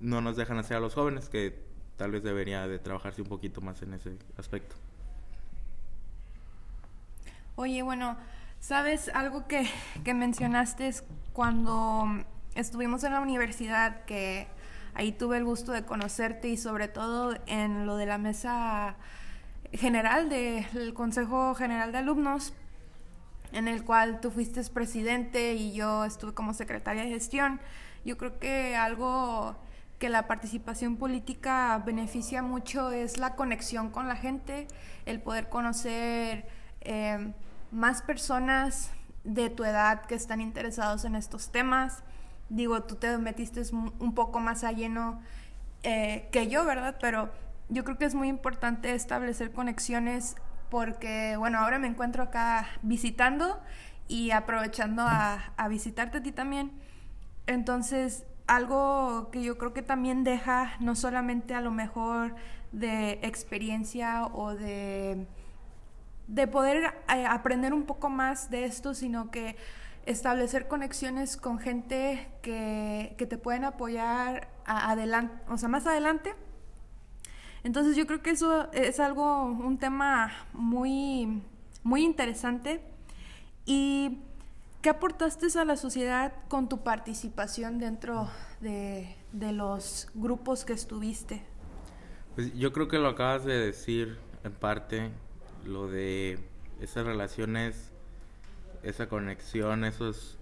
no 0.00 0.20
nos 0.20 0.36
dejan 0.36 0.58
hacer 0.58 0.76
a 0.76 0.80
los 0.80 0.94
jóvenes, 0.94 1.28
que 1.28 1.58
tal 1.96 2.12
vez 2.12 2.22
debería 2.22 2.66
de 2.66 2.78
trabajarse 2.78 3.22
un 3.22 3.28
poquito 3.28 3.60
más 3.60 3.82
en 3.82 3.94
ese 3.94 4.16
aspecto. 4.36 4.76
Oye, 7.56 7.82
bueno, 7.82 8.16
¿sabes 8.60 9.08
algo 9.08 9.48
que, 9.48 9.68
que 10.04 10.14
mencionaste 10.14 10.88
es 10.88 11.04
cuando 11.32 12.06
estuvimos 12.54 13.02
en 13.04 13.12
la 13.12 13.20
universidad, 13.20 14.04
que 14.04 14.46
ahí 14.94 15.12
tuve 15.12 15.38
el 15.38 15.44
gusto 15.44 15.72
de 15.72 15.84
conocerte 15.84 16.48
y 16.48 16.56
sobre 16.56 16.88
todo 16.88 17.36
en 17.46 17.86
lo 17.86 17.96
de 17.96 18.06
la 18.06 18.18
mesa 18.18 18.96
general 19.72 20.28
del 20.28 20.94
Consejo 20.94 21.54
General 21.54 21.92
de 21.92 21.98
Alumnos, 21.98 22.52
en 23.52 23.68
el 23.68 23.84
cual 23.84 24.20
tú 24.20 24.30
fuiste 24.30 24.62
presidente 24.64 25.54
y 25.54 25.72
yo 25.72 26.04
estuve 26.04 26.34
como 26.34 26.54
secretaria 26.54 27.02
de 27.02 27.10
gestión. 27.10 27.60
Yo 28.04 28.16
creo 28.18 28.38
que 28.38 28.76
algo 28.76 29.56
que 29.98 30.08
la 30.08 30.26
participación 30.26 30.96
política 30.96 31.82
beneficia 31.84 32.42
mucho 32.42 32.90
es 32.92 33.18
la 33.18 33.34
conexión 33.34 33.90
con 33.90 34.06
la 34.08 34.16
gente, 34.16 34.68
el 35.06 35.20
poder 35.20 35.48
conocer 35.48 36.48
eh, 36.82 37.32
más 37.72 38.02
personas 38.02 38.90
de 39.24 39.50
tu 39.50 39.64
edad 39.64 40.02
que 40.06 40.14
están 40.14 40.40
interesados 40.40 41.04
en 41.04 41.16
estos 41.16 41.50
temas. 41.50 42.04
Digo, 42.48 42.84
tú 42.84 42.94
te 42.94 43.18
metiste 43.18 43.62
un 43.72 44.14
poco 44.14 44.40
más 44.40 44.64
a 44.64 44.72
lleno 44.72 45.20
eh, 45.82 46.28
que 46.32 46.48
yo, 46.48 46.64
¿verdad? 46.64 46.96
Pero 47.00 47.30
yo 47.68 47.84
creo 47.84 47.98
que 47.98 48.04
es 48.04 48.14
muy 48.14 48.28
importante 48.28 48.94
establecer 48.94 49.52
conexiones 49.52 50.36
porque, 50.70 51.36
bueno, 51.36 51.58
ahora 51.58 51.78
me 51.78 51.88
encuentro 51.88 52.22
acá 52.22 52.68
visitando 52.82 53.60
y 54.06 54.30
aprovechando 54.30 55.02
a, 55.02 55.52
a, 55.56 55.68
visitarte 55.68 56.18
a 56.18 56.22
ti 56.22 56.32
también. 56.32 56.72
Entonces, 57.46 58.24
algo 58.48 59.28
que 59.30 59.42
yo 59.42 59.56
creo 59.58 59.72
que 59.72 59.82
también 59.82 60.24
deja 60.24 60.72
no 60.80 60.96
solamente 60.96 61.54
a 61.54 61.60
lo 61.60 61.70
mejor 61.70 62.34
de 62.72 63.20
experiencia 63.22 64.26
o 64.26 64.54
de, 64.54 65.26
de 66.26 66.46
poder 66.48 66.94
eh, 67.14 67.26
aprender 67.26 67.72
un 67.72 67.84
poco 67.84 68.10
más 68.10 68.50
de 68.50 68.64
esto, 68.64 68.94
sino 68.94 69.30
que 69.30 69.56
establecer 70.06 70.66
conexiones 70.66 71.36
con 71.36 71.58
gente 71.58 72.28
que, 72.42 73.14
que 73.18 73.26
te 73.26 73.38
pueden 73.38 73.64
apoyar 73.64 74.48
o 75.48 75.56
sea, 75.56 75.68
más 75.68 75.86
adelante 75.86 76.34
entonces 77.64 77.96
yo 77.96 78.06
creo 78.06 78.22
que 78.22 78.30
eso 78.30 78.72
es 78.72 79.00
algo, 79.00 79.44
un 79.44 79.78
tema 79.78 80.32
muy, 80.52 81.42
muy 81.82 82.04
interesante. 82.04 82.80
¿Y 83.66 84.18
qué 84.82 84.90
aportaste 84.90 85.46
a 85.58 85.64
la 85.64 85.76
sociedad 85.76 86.32
con 86.48 86.68
tu 86.68 86.82
participación 86.82 87.78
dentro 87.78 88.28
de, 88.60 89.16
de 89.32 89.52
los 89.52 90.08
grupos 90.14 90.64
que 90.64 90.72
estuviste? 90.72 91.42
Pues 92.34 92.54
yo 92.54 92.72
creo 92.72 92.88
que 92.88 92.98
lo 92.98 93.08
acabas 93.08 93.44
de 93.44 93.58
decir 93.58 94.18
en 94.44 94.52
parte, 94.52 95.10
lo 95.64 95.88
de 95.88 96.38
esas 96.80 97.04
relaciones, 97.04 97.90
esa 98.82 99.08
conexión, 99.08 99.84
esos, 99.84 100.38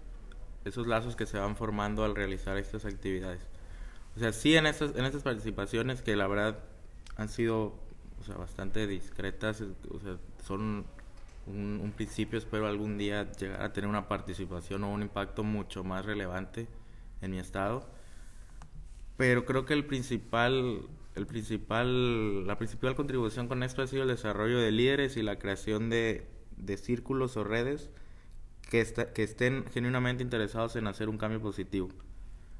esos 0.64 0.86
lazos 0.86 1.16
que 1.16 1.26
se 1.26 1.38
van 1.38 1.56
formando 1.56 2.04
al 2.04 2.14
realizar 2.14 2.56
estas 2.58 2.84
actividades. 2.84 3.40
O 4.16 4.18
sea, 4.18 4.32
sí 4.32 4.56
en 4.56 4.66
estas, 4.66 4.94
en 4.96 5.04
estas 5.04 5.22
participaciones 5.22 6.02
que 6.02 6.16
la 6.16 6.26
verdad 6.26 6.58
han 7.16 7.28
sido 7.28 7.74
o 8.20 8.24
sea, 8.24 8.36
bastante 8.36 8.86
discretas, 8.86 9.62
o 9.90 10.00
sea, 10.00 10.16
son 10.44 10.86
un, 11.46 11.92
principio, 11.94 12.38
espero 12.38 12.66
algún 12.66 12.98
día 12.98 13.30
llegar 13.32 13.62
a 13.62 13.72
tener 13.72 13.88
una 13.88 14.08
participación 14.08 14.84
o 14.84 14.92
un 14.92 15.02
impacto 15.02 15.44
mucho 15.44 15.84
más 15.84 16.04
relevante 16.04 16.66
en 17.22 17.30
mi 17.30 17.38
estado. 17.38 17.88
Pero 19.16 19.44
creo 19.46 19.64
que 19.64 19.74
el 19.74 19.86
principal, 19.86 20.88
el 21.14 21.26
principal, 21.26 22.46
la 22.46 22.58
principal 22.58 22.94
contribución 22.94 23.48
con 23.48 23.62
esto 23.62 23.82
ha 23.82 23.86
sido 23.86 24.02
el 24.02 24.08
desarrollo 24.08 24.58
de 24.58 24.72
líderes 24.72 25.16
y 25.16 25.22
la 25.22 25.38
creación 25.38 25.88
de, 25.88 26.28
de 26.56 26.76
círculos 26.76 27.36
o 27.36 27.44
redes 27.44 27.90
que, 28.68 28.84
que 29.14 29.22
estén 29.22 29.64
genuinamente 29.72 30.22
interesados 30.22 30.76
en 30.76 30.86
hacer 30.86 31.08
un 31.08 31.18
cambio 31.18 31.40
positivo. 31.40 31.88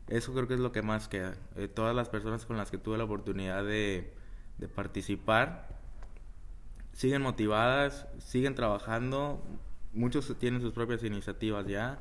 Eso 0.09 0.33
creo 0.33 0.47
que 0.47 0.55
es 0.55 0.61
lo 0.61 0.73
que 0.73 0.83
más 0.83 1.09
queda. 1.09 1.37
Eh, 1.57 1.69
todas 1.69 1.95
las 1.95 2.09
personas 2.09 2.47
con 2.47 2.57
las 2.57 2.71
que 2.71 2.79
tuve 2.79 2.97
la 2.97 3.05
oportunidad 3.05 3.65
de, 3.65 4.15
de 4.59 4.69
participar 4.69 5.76
siguen 6.97 7.21
motivadas, 7.23 8.07
siguen 8.19 8.55
trabajando, 8.55 9.43
muchos 9.93 10.35
tienen 10.39 10.63
sus 10.63 10.73
propias 10.73 11.05
iniciativas 11.05 11.67
ya. 11.67 11.99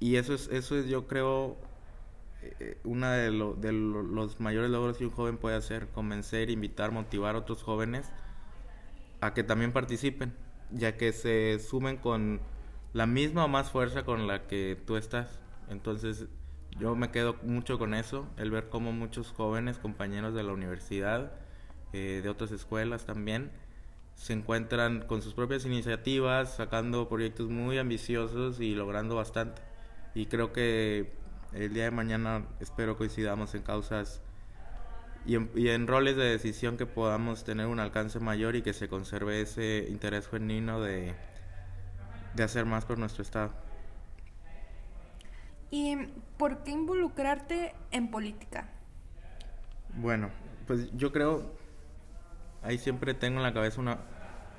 Y 0.00 0.16
eso 0.16 0.34
es, 0.34 0.48
eso 0.48 0.76
es 0.76 0.86
yo 0.88 1.06
creo, 1.06 1.56
eh, 2.42 2.78
uno 2.84 3.08
de, 3.08 3.30
de 3.58 3.72
los 3.72 4.40
mayores 4.40 4.70
logros 4.70 4.98
que 4.98 5.06
un 5.06 5.12
joven 5.12 5.38
puede 5.38 5.56
hacer, 5.56 5.88
convencer, 5.88 6.50
invitar, 6.50 6.90
motivar 6.90 7.36
a 7.36 7.38
otros 7.38 7.62
jóvenes 7.62 8.10
a 9.20 9.34
que 9.34 9.44
también 9.44 9.72
participen, 9.72 10.34
ya 10.72 10.96
que 10.96 11.12
se 11.12 11.58
sumen 11.60 11.96
con 11.96 12.40
la 12.92 13.06
misma 13.06 13.44
o 13.44 13.48
más 13.48 13.70
fuerza 13.70 14.04
con 14.04 14.26
la 14.26 14.48
que 14.48 14.76
tú 14.84 14.96
estás. 14.96 15.38
Entonces, 15.70 16.26
yo 16.78 16.96
me 16.96 17.10
quedo 17.12 17.36
mucho 17.44 17.78
con 17.78 17.94
eso, 17.94 18.26
el 18.36 18.50
ver 18.50 18.68
cómo 18.68 18.92
muchos 18.92 19.30
jóvenes, 19.30 19.78
compañeros 19.78 20.34
de 20.34 20.42
la 20.42 20.52
universidad, 20.52 21.32
eh, 21.92 22.20
de 22.22 22.28
otras 22.28 22.50
escuelas 22.50 23.06
también, 23.06 23.52
se 24.16 24.32
encuentran 24.32 25.02
con 25.06 25.22
sus 25.22 25.34
propias 25.34 25.64
iniciativas, 25.64 26.56
sacando 26.56 27.08
proyectos 27.08 27.48
muy 27.48 27.78
ambiciosos 27.78 28.60
y 28.60 28.74
logrando 28.74 29.14
bastante. 29.14 29.62
Y 30.14 30.26
creo 30.26 30.52
que 30.52 31.12
el 31.52 31.72
día 31.72 31.84
de 31.84 31.90
mañana 31.90 32.44
espero 32.58 32.96
coincidamos 32.96 33.54
en 33.54 33.62
causas 33.62 34.22
y 35.26 35.34
en, 35.36 35.50
y 35.54 35.68
en, 35.68 35.86
roles 35.86 36.16
de 36.16 36.24
decisión 36.24 36.76
que 36.76 36.86
podamos 36.86 37.44
tener 37.44 37.66
un 37.66 37.78
alcance 37.80 38.18
mayor 38.18 38.56
y 38.56 38.62
que 38.62 38.72
se 38.72 38.88
conserve 38.88 39.40
ese 39.40 39.86
interés 39.90 40.28
genuino 40.28 40.80
de, 40.80 41.14
de 42.34 42.42
hacer 42.42 42.64
más 42.64 42.84
por 42.84 42.98
nuestro 42.98 43.22
Estado. 43.22 43.52
¿Y 45.70 45.96
por 46.38 46.62
qué 46.62 46.70
involucrarte 46.70 47.74
en 47.90 48.10
política? 48.10 48.68
Bueno, 49.94 50.30
pues 50.66 50.90
yo 50.96 51.12
creo, 51.12 51.50
ahí 52.62 52.78
siempre 52.78 53.14
tengo 53.14 53.38
en 53.38 53.42
la 53.42 53.52
cabeza 53.52 53.80
una, 53.80 53.98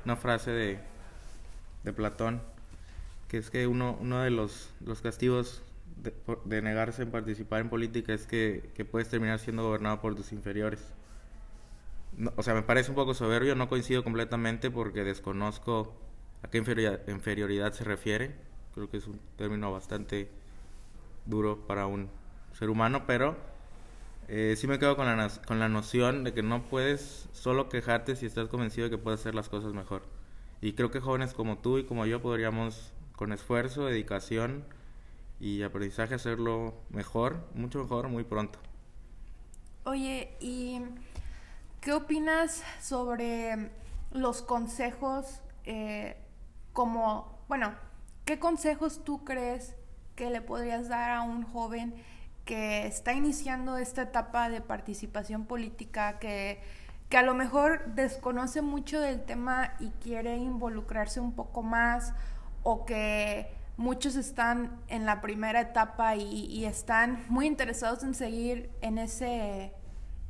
una 0.06 0.16
frase 0.16 0.52
de, 0.52 0.80
de 1.84 1.94
Platón, 1.94 2.42
que 3.28 3.38
es 3.38 3.50
que 3.50 3.68
uno, 3.68 3.98
uno 4.00 4.22
de 4.22 4.30
los, 4.30 4.74
los 4.86 5.02
castigos 5.02 5.62
de, 5.98 6.14
de, 6.46 6.62
negarse 6.62 7.04
en 7.04 7.12
participar 7.12 7.62
en 7.62 7.70
política 7.70 8.14
es 8.14 8.28
que, 8.28 8.70
que 8.76 8.86
puedes 8.86 9.10
terminar 9.10 9.40
siendo 9.40 9.64
gobernado 9.64 10.00
por 10.02 10.16
tus 10.16 10.32
inferiores. 10.32 10.94
O 12.36 12.44
sea, 12.44 12.54
me 12.54 12.64
parece 12.64 12.90
un 12.90 12.96
poco 12.96 13.14
soberbio, 13.14 13.56
no 13.56 13.70
coincido 13.70 14.04
completamente 14.04 14.72
porque 14.72 15.04
desconozco 15.04 15.94
a 16.44 16.50
qué 16.50 16.58
inferioridad, 16.58 17.08
inferioridad 17.08 17.74
se 17.74 17.84
refiere. 17.84 18.36
Creo 18.74 18.90
que 18.90 18.98
es 18.98 19.08
un 19.08 19.20
término 19.38 19.72
bastante 19.72 20.30
duro 21.26 21.68
para 21.68 21.88
un 21.88 22.10
ser 22.54 22.70
humano, 22.70 23.04
pero 23.06 23.38
eh, 24.28 24.56
sí 24.58 24.68
me 24.68 24.80
quedo 24.80 24.96
con 24.96 25.06
la, 25.06 25.30
con 25.46 25.60
la 25.60 25.70
noción 25.70 26.24
de 26.24 26.34
que 26.34 26.44
no 26.44 26.64
puedes 26.64 27.30
solo 27.32 27.70
quejarte 27.70 28.16
si 28.16 28.26
estás 28.26 28.50
convencido 28.50 28.86
de 28.86 28.92
que 28.92 28.98
puedes 28.98 29.22
hacer 29.22 29.36
las 29.36 29.50
cosas 29.50 29.74
mejor. 29.74 30.04
Y 30.62 30.74
creo 30.74 30.92
que 30.92 31.00
jóvenes 31.00 31.34
como 31.34 31.60
tú 31.60 31.78
y 31.78 31.86
como 31.86 32.06
yo 32.06 32.22
podríamos, 32.22 32.94
con 33.16 33.32
esfuerzo, 33.32 33.86
dedicación 33.86 34.66
y 35.40 35.62
aprendizaje, 35.64 36.16
hacerlo 36.16 36.74
mejor, 36.90 37.38
mucho 37.54 37.80
mejor, 37.80 38.10
muy 38.10 38.24
pronto. 38.24 38.60
Oye, 39.84 40.36
¿y 40.42 40.82
qué 41.80 41.94
opinas 41.94 42.64
sobre 42.82 43.72
los 44.12 44.42
consejos 44.42 45.42
eh, 45.64 46.18
como, 46.74 47.40
bueno, 47.48 47.74
qué 48.26 48.40
consejos 48.40 49.04
tú 49.04 49.24
crees 49.24 49.76
que 50.16 50.30
le 50.30 50.42
podrías 50.42 50.90
dar 50.90 51.12
a 51.12 51.22
un 51.22 51.44
joven 51.44 51.96
que 52.48 52.88
está 52.88 53.14
iniciando 53.14 53.78
esta 53.78 54.04
etapa 54.04 54.50
de 54.50 54.62
participación 54.62 55.46
política, 55.46 56.18
que, 56.18 56.62
que 57.10 57.18
a 57.18 57.22
lo 57.22 57.36
mejor 57.36 57.94
desconoce 57.94 58.64
mucho 58.64 59.00
del 59.02 59.24
tema 59.24 59.74
y 59.80 59.90
quiere 60.02 60.38
involucrarse 60.38 61.20
un 61.20 61.34
poco 61.34 61.62
más, 61.62 62.14
o 62.64 62.86
que 62.86 63.52
muchos 63.76 64.16
están 64.16 64.80
en 64.88 65.06
la 65.06 65.22
primera 65.22 65.60
etapa 65.62 66.16
y, 66.16 66.66
están 66.66 67.26
muy 67.28 67.46
interesados 67.46 68.04
en 68.04 68.16
seguir 68.16 68.72
en 68.82 68.98
ese, 68.98 69.74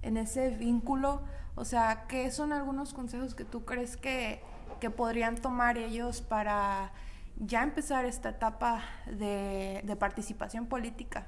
en 0.01 0.17
ese 0.17 0.49
vínculo? 0.49 1.21
O 1.55 1.65
sea, 1.65 2.05
¿qué 2.07 2.31
son 2.31 2.51
algunos 2.51 2.93
consejos 2.95 3.35
que 3.35 3.45
tú 3.45 3.63
crees 3.63 3.95
que, 3.95 4.41
que 4.79 4.89
podrían 4.89 5.35
tomar 5.35 5.77
ellos 5.77 6.21
para 6.21 6.91
ya 7.37 7.61
empezar 7.61 8.05
esta 8.05 8.29
etapa 8.29 8.83
de, 9.05 9.81
de 9.83 9.95
participación 9.95 10.65
política? 10.65 11.27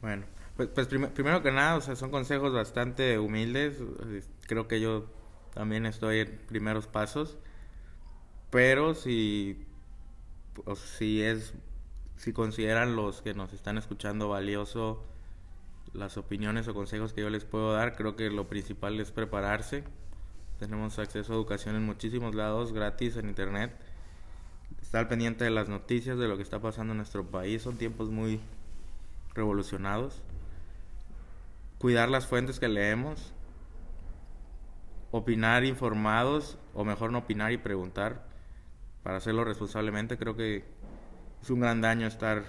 Bueno, 0.00 0.24
pues, 0.56 0.68
pues 0.68 0.86
prim 0.86 1.08
primero 1.08 1.42
que 1.42 1.52
nada, 1.52 1.76
o 1.76 1.80
sea, 1.80 1.96
son 1.96 2.10
consejos 2.10 2.52
bastante 2.52 3.18
humildes. 3.18 3.82
Creo 4.46 4.68
que 4.68 4.80
yo 4.80 5.06
también 5.54 5.86
estoy 5.86 6.20
en 6.20 6.38
primeros 6.48 6.86
pasos. 6.86 7.38
Pero 8.50 8.94
si, 8.94 9.66
o 10.64 10.76
si 10.76 11.22
es, 11.22 11.54
si 12.16 12.32
consideran 12.32 12.96
los 12.96 13.22
que 13.22 13.34
nos 13.34 13.52
están 13.52 13.76
escuchando 13.78 14.28
valioso 14.28 15.04
las 15.92 16.16
opiniones 16.16 16.68
o 16.68 16.74
consejos 16.74 17.12
que 17.12 17.22
yo 17.22 17.30
les 17.30 17.44
puedo 17.44 17.72
dar, 17.72 17.96
creo 17.96 18.16
que 18.16 18.30
lo 18.30 18.48
principal 18.48 18.98
es 19.00 19.10
prepararse. 19.10 19.84
Tenemos 20.58 20.98
acceso 20.98 21.32
a 21.32 21.36
educación 21.36 21.76
en 21.76 21.84
muchísimos 21.84 22.34
lados, 22.34 22.72
gratis 22.72 23.16
en 23.16 23.28
internet 23.28 23.72
estar 24.86 25.08
pendiente 25.08 25.44
de 25.44 25.50
las 25.50 25.68
noticias, 25.68 26.16
de 26.16 26.28
lo 26.28 26.36
que 26.36 26.42
está 26.42 26.60
pasando 26.60 26.92
en 26.92 26.98
nuestro 26.98 27.24
país. 27.24 27.62
Son 27.62 27.76
tiempos 27.76 28.08
muy 28.10 28.40
revolucionados. 29.36 30.22
Cuidar 31.78 32.08
las 32.08 32.26
fuentes 32.26 32.58
que 32.58 32.68
leemos. 32.68 33.32
Opinar 35.10 35.64
informados, 35.64 36.58
o 36.74 36.84
mejor 36.84 37.12
no 37.12 37.18
opinar 37.18 37.52
y 37.52 37.58
preguntar 37.58 38.26
para 39.02 39.18
hacerlo 39.18 39.44
responsablemente. 39.44 40.18
Creo 40.18 40.36
que 40.36 40.64
es 41.40 41.50
un 41.50 41.60
gran 41.60 41.80
daño 41.80 42.06
estar 42.06 42.44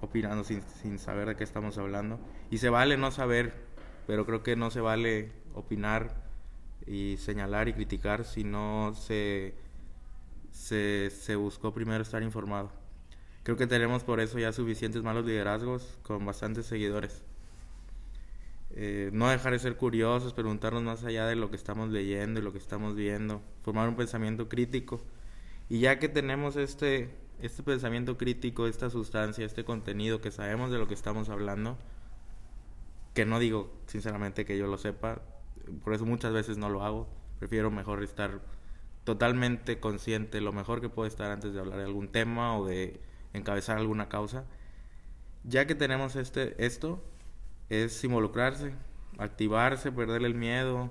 opinando 0.00 0.44
sin, 0.44 0.62
sin 0.62 0.98
saber 0.98 1.28
de 1.28 1.36
qué 1.36 1.44
estamos 1.44 1.76
hablando. 1.78 2.18
Y 2.50 2.58
se 2.58 2.70
vale 2.70 2.96
no 2.96 3.10
saber, 3.10 3.52
pero 4.06 4.24
creo 4.24 4.42
que 4.42 4.56
no 4.56 4.70
se 4.70 4.80
vale 4.80 5.32
opinar 5.54 6.14
y 6.86 7.16
señalar 7.18 7.68
y 7.68 7.74
criticar 7.74 8.24
si 8.24 8.44
no 8.44 8.94
se 8.94 9.54
se, 10.58 11.10
se 11.10 11.36
buscó 11.36 11.72
primero 11.72 12.02
estar 12.02 12.22
informado. 12.22 12.70
Creo 13.42 13.56
que 13.56 13.66
tenemos 13.66 14.04
por 14.04 14.20
eso 14.20 14.38
ya 14.38 14.52
suficientes 14.52 15.02
malos 15.02 15.24
liderazgos 15.24 15.98
con 16.02 16.24
bastantes 16.26 16.66
seguidores. 16.66 17.22
Eh, 18.70 19.10
no 19.12 19.28
dejar 19.28 19.52
de 19.52 19.58
ser 19.58 19.76
curiosos, 19.76 20.34
preguntarnos 20.34 20.82
más 20.82 21.02
allá 21.04 21.26
de 21.26 21.34
lo 21.34 21.50
que 21.50 21.56
estamos 21.56 21.90
leyendo 21.90 22.40
y 22.40 22.42
lo 22.42 22.52
que 22.52 22.58
estamos 22.58 22.94
viendo, 22.94 23.40
formar 23.62 23.88
un 23.88 23.96
pensamiento 23.96 24.48
crítico. 24.48 25.00
Y 25.68 25.80
ya 25.80 25.98
que 25.98 26.08
tenemos 26.08 26.56
este, 26.56 27.10
este 27.40 27.62
pensamiento 27.62 28.16
crítico, 28.16 28.66
esta 28.66 28.90
sustancia, 28.90 29.44
este 29.44 29.64
contenido, 29.64 30.20
que 30.20 30.30
sabemos 30.30 30.70
de 30.70 30.78
lo 30.78 30.86
que 30.86 30.94
estamos 30.94 31.28
hablando, 31.28 31.78
que 33.14 33.24
no 33.24 33.38
digo 33.38 33.72
sinceramente 33.86 34.44
que 34.44 34.56
yo 34.56 34.66
lo 34.66 34.78
sepa, 34.78 35.22
por 35.82 35.94
eso 35.94 36.04
muchas 36.06 36.32
veces 36.32 36.56
no 36.56 36.68
lo 36.68 36.84
hago, 36.84 37.08
prefiero 37.38 37.70
mejor 37.70 38.02
estar 38.02 38.40
totalmente 39.04 39.80
consciente 39.80 40.40
lo 40.40 40.52
mejor 40.52 40.80
que 40.80 40.88
puede 40.88 41.08
estar 41.08 41.30
antes 41.30 41.54
de 41.54 41.60
hablar 41.60 41.78
de 41.78 41.84
algún 41.84 42.08
tema 42.08 42.56
o 42.58 42.66
de 42.66 43.00
encabezar 43.32 43.78
alguna 43.78 44.08
causa. 44.08 44.44
Ya 45.44 45.66
que 45.66 45.74
tenemos 45.74 46.16
este 46.16 46.54
esto 46.64 47.02
es 47.68 48.02
involucrarse, 48.04 48.72
activarse, 49.18 49.92
perder 49.92 50.24
el 50.24 50.34
miedo, 50.34 50.90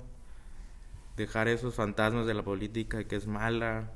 dejar 1.15 1.48
esos 1.48 1.75
fantasmas 1.75 2.25
de 2.25 2.34
la 2.34 2.44
política 2.44 3.03
que 3.03 3.15
es 3.15 3.27
mala 3.27 3.91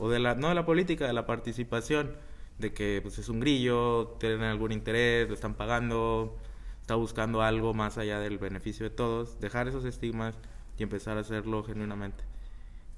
o 0.00 0.08
de 0.08 0.18
la 0.18 0.34
no 0.34 0.48
de 0.48 0.54
la 0.54 0.66
política, 0.66 1.06
de 1.06 1.12
la 1.12 1.26
participación, 1.26 2.16
de 2.58 2.72
que 2.72 3.00
pues 3.02 3.18
es 3.18 3.28
un 3.28 3.40
grillo, 3.40 4.16
tienen 4.18 4.42
algún 4.42 4.72
interés, 4.72 5.28
lo 5.28 5.34
están 5.34 5.54
pagando, 5.54 6.36
está 6.80 6.96
buscando 6.96 7.42
algo 7.42 7.74
más 7.74 7.98
allá 7.98 8.18
del 8.18 8.38
beneficio 8.38 8.88
de 8.88 8.90
todos, 8.90 9.40
dejar 9.40 9.68
esos 9.68 9.84
estigmas 9.84 10.34
y 10.76 10.82
empezar 10.82 11.16
a 11.16 11.20
hacerlo 11.20 11.62
genuinamente 11.64 12.24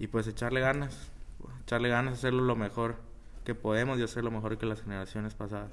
y 0.00 0.06
pues 0.06 0.26
echarle 0.26 0.60
ganas, 0.60 1.12
echarle 1.62 1.90
ganas, 1.90 2.14
hacerlo 2.14 2.42
lo 2.42 2.56
mejor 2.56 2.96
que 3.44 3.54
podemos 3.54 3.98
y 3.98 4.02
hacer 4.02 4.24
lo 4.24 4.30
mejor 4.30 4.58
que 4.58 4.66
las 4.66 4.82
generaciones 4.82 5.34
pasadas. 5.34 5.70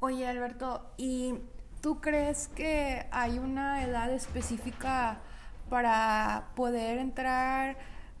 Oye 0.00 0.26
Alberto, 0.26 0.84
¿y 0.96 1.34
tú 1.80 2.00
crees 2.00 2.48
que 2.48 3.06
hay 3.10 3.38
una 3.38 3.84
edad 3.84 4.10
específica 4.10 5.18
para 5.70 6.48
poder 6.56 6.98
entrar 6.98 7.76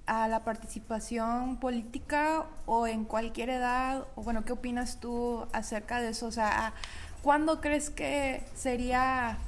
a 0.06 0.28
la 0.28 0.44
participación 0.44 1.58
política 1.58 2.46
o 2.66 2.86
en 2.86 3.04
cualquier 3.04 3.50
edad? 3.50 4.06
Bueno, 4.16 4.44
¿qué 4.44 4.52
opinas 4.52 5.00
tú 5.00 5.46
acerca 5.52 6.00
de 6.00 6.10
eso? 6.10 6.26
O 6.26 6.32
sea, 6.32 6.74
¿cuándo 7.22 7.60
crees 7.60 7.90
que 7.90 8.44
sería 8.54 9.38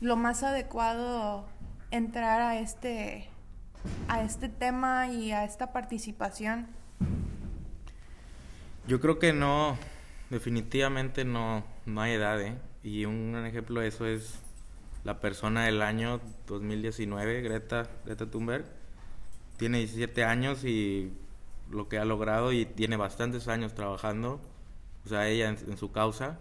lo 0.00 0.16
más 0.16 0.42
adecuado 0.42 1.44
entrar 1.90 2.40
a 2.40 2.58
este, 2.58 3.28
a 4.08 4.22
este 4.22 4.48
tema 4.48 5.08
y 5.08 5.32
a 5.32 5.44
esta 5.44 5.72
participación? 5.72 6.79
Yo 8.90 8.98
creo 8.98 9.20
que 9.20 9.32
no, 9.32 9.78
definitivamente 10.30 11.24
no, 11.24 11.62
no 11.86 12.00
hay 12.00 12.14
edad, 12.14 12.40
¿eh? 12.40 12.58
Y 12.82 13.04
un 13.04 13.36
ejemplo 13.46 13.80
de 13.80 13.86
eso 13.86 14.04
es 14.04 14.40
la 15.04 15.20
persona 15.20 15.66
del 15.66 15.80
año 15.80 16.20
2019, 16.48 17.40
Greta, 17.42 17.88
Greta 18.04 18.28
Thunberg. 18.28 18.64
Tiene 19.58 19.78
17 19.78 20.24
años 20.24 20.64
y 20.64 21.12
lo 21.70 21.88
que 21.88 21.98
ha 21.98 22.04
logrado 22.04 22.50
y 22.50 22.66
tiene 22.66 22.96
bastantes 22.96 23.46
años 23.46 23.76
trabajando, 23.76 24.40
o 25.06 25.08
sea, 25.08 25.28
ella 25.28 25.50
en, 25.50 25.76
su 25.76 25.92
causa. 25.92 26.40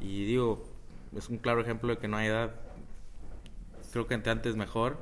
Y 0.00 0.24
digo, 0.24 0.66
es 1.14 1.28
un 1.28 1.36
claro 1.36 1.60
ejemplo 1.60 1.90
de 1.90 1.98
que 1.98 2.08
no 2.08 2.16
hay 2.16 2.28
edad. 2.28 2.54
Creo 3.92 4.06
que 4.06 4.14
antes 4.14 4.56
mejor, 4.56 4.96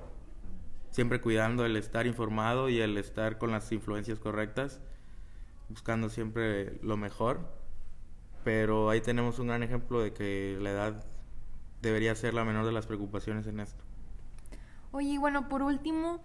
siempre 0.90 1.20
cuidando 1.20 1.64
el 1.64 1.76
estar 1.76 2.08
informado 2.08 2.68
y 2.68 2.80
el 2.80 2.98
estar 2.98 3.38
con 3.38 3.52
las 3.52 3.70
influencias 3.70 4.18
correctas, 4.18 4.80
buscando 5.68 6.08
siempre 6.08 6.78
lo 6.82 6.96
mejor. 6.96 7.40
Pero 8.44 8.90
ahí 8.90 9.00
tenemos 9.00 9.38
un 9.38 9.48
gran 9.48 9.62
ejemplo 9.62 10.00
de 10.00 10.12
que 10.12 10.56
la 10.60 10.70
edad 10.70 11.04
debería 11.82 12.14
ser 12.14 12.34
la 12.34 12.44
menor 12.44 12.64
de 12.66 12.72
las 12.72 12.86
preocupaciones 12.86 13.46
en 13.46 13.60
esto. 13.60 13.84
Oye, 14.92 15.18
bueno, 15.18 15.48
por 15.48 15.62
último, 15.62 16.20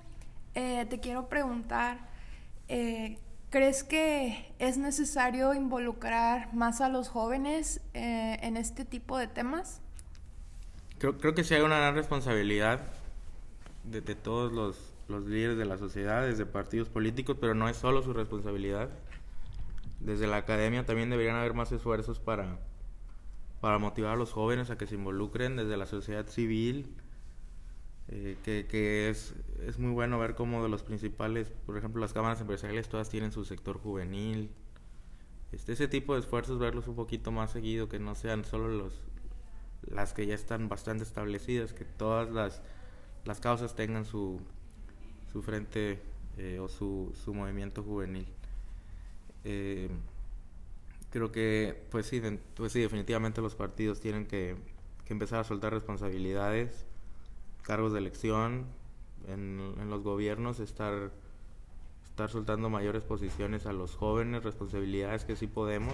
eh, 0.55 0.85
te 0.89 0.99
quiero 0.99 1.27
preguntar, 1.27 1.99
eh, 2.69 3.17
¿crees 3.49 3.83
que 3.83 4.53
es 4.59 4.77
necesario 4.77 5.53
involucrar 5.53 6.53
más 6.53 6.79
a 6.79 6.89
los 6.89 7.09
jóvenes 7.09 7.81
eh, 7.93 8.37
en 8.41 8.55
este 8.55 8.85
tipo 8.85 9.17
de 9.17 9.27
temas? 9.27 9.81
Creo, 10.97 11.17
creo 11.17 11.35
que 11.35 11.43
sí 11.43 11.53
hay 11.53 11.61
una 11.61 11.77
gran 11.77 11.95
responsabilidad 11.95 12.79
de, 13.83 13.99
de 13.99 14.15
todos 14.15 14.53
los, 14.53 14.93
los 15.09 15.25
líderes 15.25 15.57
de 15.57 15.65
la 15.65 15.77
sociedad, 15.77 16.25
desde 16.25 16.45
partidos 16.45 16.87
políticos, 16.87 17.37
pero 17.39 17.53
no 17.53 17.67
es 17.67 17.75
solo 17.75 18.01
su 18.01 18.13
responsabilidad. 18.13 18.89
Desde 20.03 20.27
la 20.27 20.37
academia 20.37 20.85
también 20.85 21.09
deberían 21.09 21.35
haber 21.35 21.53
más 21.53 21.71
esfuerzos 21.71 22.19
para 22.19 22.59
para 23.63 23.77
motivar 23.79 24.11
a 24.11 24.15
los 24.17 24.33
jóvenes 24.33 24.69
a 24.71 24.77
que 24.77 24.87
se 24.87 24.95
involucren 24.95 25.55
desde 25.55 25.77
la 25.77 25.85
sociedad 25.85 26.27
civil, 26.27 26.93
eh, 28.09 28.35
que, 28.43 28.67
que 28.67 29.07
es, 29.07 29.35
es, 29.65 29.79
muy 29.79 29.91
bueno 29.93 30.19
ver 30.19 30.35
cómo 30.35 30.61
de 30.61 30.67
los 30.67 30.83
principales, 30.83 31.49
por 31.65 31.77
ejemplo, 31.77 32.01
las 32.01 32.11
cámaras 32.11 32.41
empresariales 32.41 32.89
todas 32.89 33.07
tienen 33.07 33.31
su 33.31 33.45
sector 33.45 33.79
juvenil. 33.79 34.51
Este, 35.53 35.71
ese 35.71 35.87
tipo 35.87 36.13
de 36.13 36.19
esfuerzos, 36.19 36.59
verlos 36.59 36.89
un 36.89 36.97
poquito 36.97 37.31
más 37.31 37.51
seguido, 37.51 37.87
que 37.87 37.99
no 37.99 38.15
sean 38.15 38.43
solo 38.43 38.67
los, 38.67 39.05
las 39.89 40.11
que 40.11 40.25
ya 40.25 40.35
están 40.35 40.67
bastante 40.67 41.05
establecidas, 41.05 41.71
que 41.71 41.85
todas 41.85 42.29
las, 42.29 42.61
las 43.23 43.39
causas 43.39 43.75
tengan 43.75 44.03
su, 44.03 44.41
su 45.31 45.41
frente 45.41 46.01
eh, 46.37 46.59
o 46.59 46.67
su, 46.67 47.13
su 47.15 47.33
movimiento 47.33 47.81
juvenil. 47.81 48.27
Eh, 49.43 49.89
creo 51.09 51.31
que, 51.31 51.83
pues 51.91 52.07
sí, 52.07 52.21
pues 52.55 52.71
sí, 52.71 52.81
definitivamente 52.81 53.41
los 53.41 53.55
partidos 53.55 53.99
tienen 53.99 54.25
que, 54.25 54.55
empezar 55.07 55.39
a 55.39 55.43
soltar 55.43 55.71
responsabilidades, 55.71 56.87
cargos 57.61 57.93
de 57.93 57.99
elección 57.99 58.65
en, 59.27 59.59
los 59.91 60.01
gobiernos, 60.01 60.59
estar, 60.59 61.11
estar 62.03 62.31
soltando 62.31 62.71
mayores 62.71 63.03
posiciones 63.03 63.67
a 63.67 63.73
los 63.73 63.95
jóvenes, 63.95 64.43
responsabilidades 64.43 65.23
que 65.23 65.35
sí 65.35 65.45
podemos. 65.45 65.93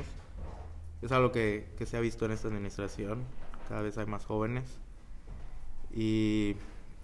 Es 1.02 1.12
algo 1.12 1.34
que, 1.34 1.68
que 1.78 1.86
se 1.86 1.98
ha 1.98 2.00
visto 2.00 2.26
en 2.26 2.32
esta 2.32 2.48
administración, 2.48 3.26
cada 3.68 3.82
vez 3.82 3.98
hay 3.98 4.06
más 4.06 4.26
jóvenes. 4.26 4.78
Y 5.94 6.56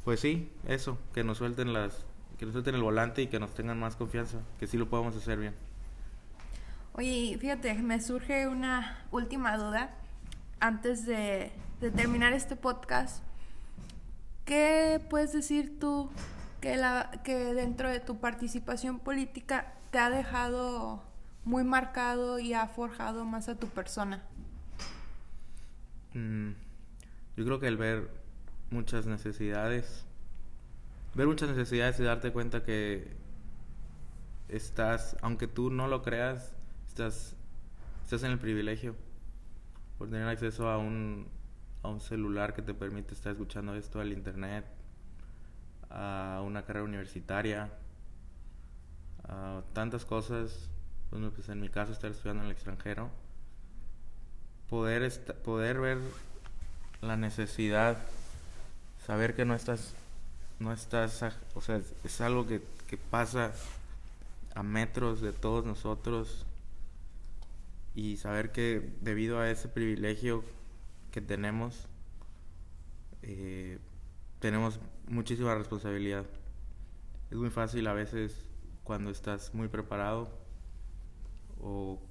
pues 0.05 0.21
sí, 0.21 0.49
eso, 0.67 0.97
que 1.13 1.25
nos 1.25 1.39
suelten 1.39 1.73
las, 1.73 2.05
que 2.37 2.45
nos 2.45 2.53
suelten 2.53 2.75
el 2.75 2.81
volante 2.81 3.23
y 3.23 3.27
que 3.27 3.39
nos 3.39 3.53
tengan 3.53 3.79
más 3.79 3.95
confianza, 3.95 4.39
que 4.59 4.67
sí 4.67 4.77
lo 4.77 4.87
podemos 4.87 5.15
hacer 5.15 5.39
bien. 5.39 5.53
Oye, 6.97 7.37
fíjate, 7.37 7.73
me 7.73 7.99
surge 7.99 8.47
una 8.47 9.05
última 9.11 9.57
duda 9.57 9.93
antes 10.61 11.05
de, 11.05 11.51
terminar 11.93 12.31
este 12.31 12.55
podcast. 12.55 13.21
¿Qué 14.45 15.01
puedes 15.09 15.33
decir 15.33 15.77
tú 15.77 16.09
que, 16.61 16.77
dentro 17.53 17.89
de 17.89 17.99
tu 17.99 18.21
participación 18.21 18.99
política 18.99 19.73
te 19.91 19.99
ha 19.99 20.09
dejado 20.09 21.03
muy 21.43 21.65
marcado 21.65 22.39
y 22.39 22.53
ha 22.53 22.65
forjado 22.69 23.25
más 23.25 23.49
a 23.49 23.59
tu 23.59 23.67
persona? 23.67 24.23
Mm, 26.13 26.51
yo 27.35 27.43
creo 27.43 27.59
que 27.59 27.67
el 27.67 27.75
ver 27.75 28.09
muchas 28.69 29.05
necesidades, 29.05 30.05
ver 31.13 31.27
muchas 31.27 31.49
necesidades 31.49 31.99
y 31.99 32.03
darte 32.03 32.31
cuenta 32.31 32.63
que 32.63 33.17
estás, 34.47 35.17
aunque 35.21 35.47
tú 35.47 35.69
no 35.69 35.89
lo 35.89 36.01
creas, 36.01 36.54
estás, 36.95 37.35
estás 38.05 38.23
en 38.23 38.31
el 38.31 38.39
privilegio 38.39 38.95
por 39.97 40.09
tener 40.09 40.29
acceso 40.29 40.69
a 40.69 40.77
un, 40.77 41.27
a 41.83 41.89
un 41.89 41.99
celular 41.99 42.53
que 42.53 42.61
te 42.61 42.73
permite 42.73 43.13
estar 43.13 43.33
escuchando 43.33 43.75
esto, 43.75 43.99
al 43.99 44.13
internet, 44.13 44.63
a 45.89 46.41
una 46.45 46.63
carrera 46.63 46.85
universitaria, 46.85 47.69
a 49.27 49.61
tantas 49.73 50.05
cosas, 50.05 50.69
pues 51.09 51.49
en 51.49 51.59
mi 51.59 51.67
caso 51.67 51.91
estar 51.91 52.11
estudiando 52.11 52.43
en 52.43 52.47
el 52.47 52.53
extranjero, 52.53 53.09
poder, 54.69 55.11
poder 55.43 55.81
ver 55.81 55.97
la 57.01 57.17
necesidad, 57.17 57.97
saber 59.05 59.35
que 59.35 59.43
no 59.43 59.53
estás, 59.53 59.95
no 60.59 60.71
estás, 60.71 61.21
o 61.55 61.59
sea, 61.59 61.81
es 62.05 62.21
algo 62.21 62.47
que, 62.47 62.61
que 62.87 62.95
pasa 62.95 63.51
a 64.53 64.63
metros 64.63 65.19
de 65.19 65.33
todos 65.33 65.65
nosotros, 65.65 66.45
y 67.95 68.17
saber 68.17 68.51
que 68.51 68.93
debido 69.01 69.39
a 69.39 69.49
ese 69.49 69.69
privilegio 69.69 70.43
que 71.11 71.21
tenemos, 71.21 71.87
eh, 73.21 73.79
tenemos 74.39 74.81
muchísima 75.07 75.55
responsabilidad. 75.55 76.25
Es 77.31 77.37
muy 77.37 77.49
fácil 77.49 77.87
a 77.87 77.93
veces 77.93 78.45
cuando 78.83 79.11
estás 79.11 79.53
muy 79.53 79.69
preparado 79.69 80.29
o 81.61 82.01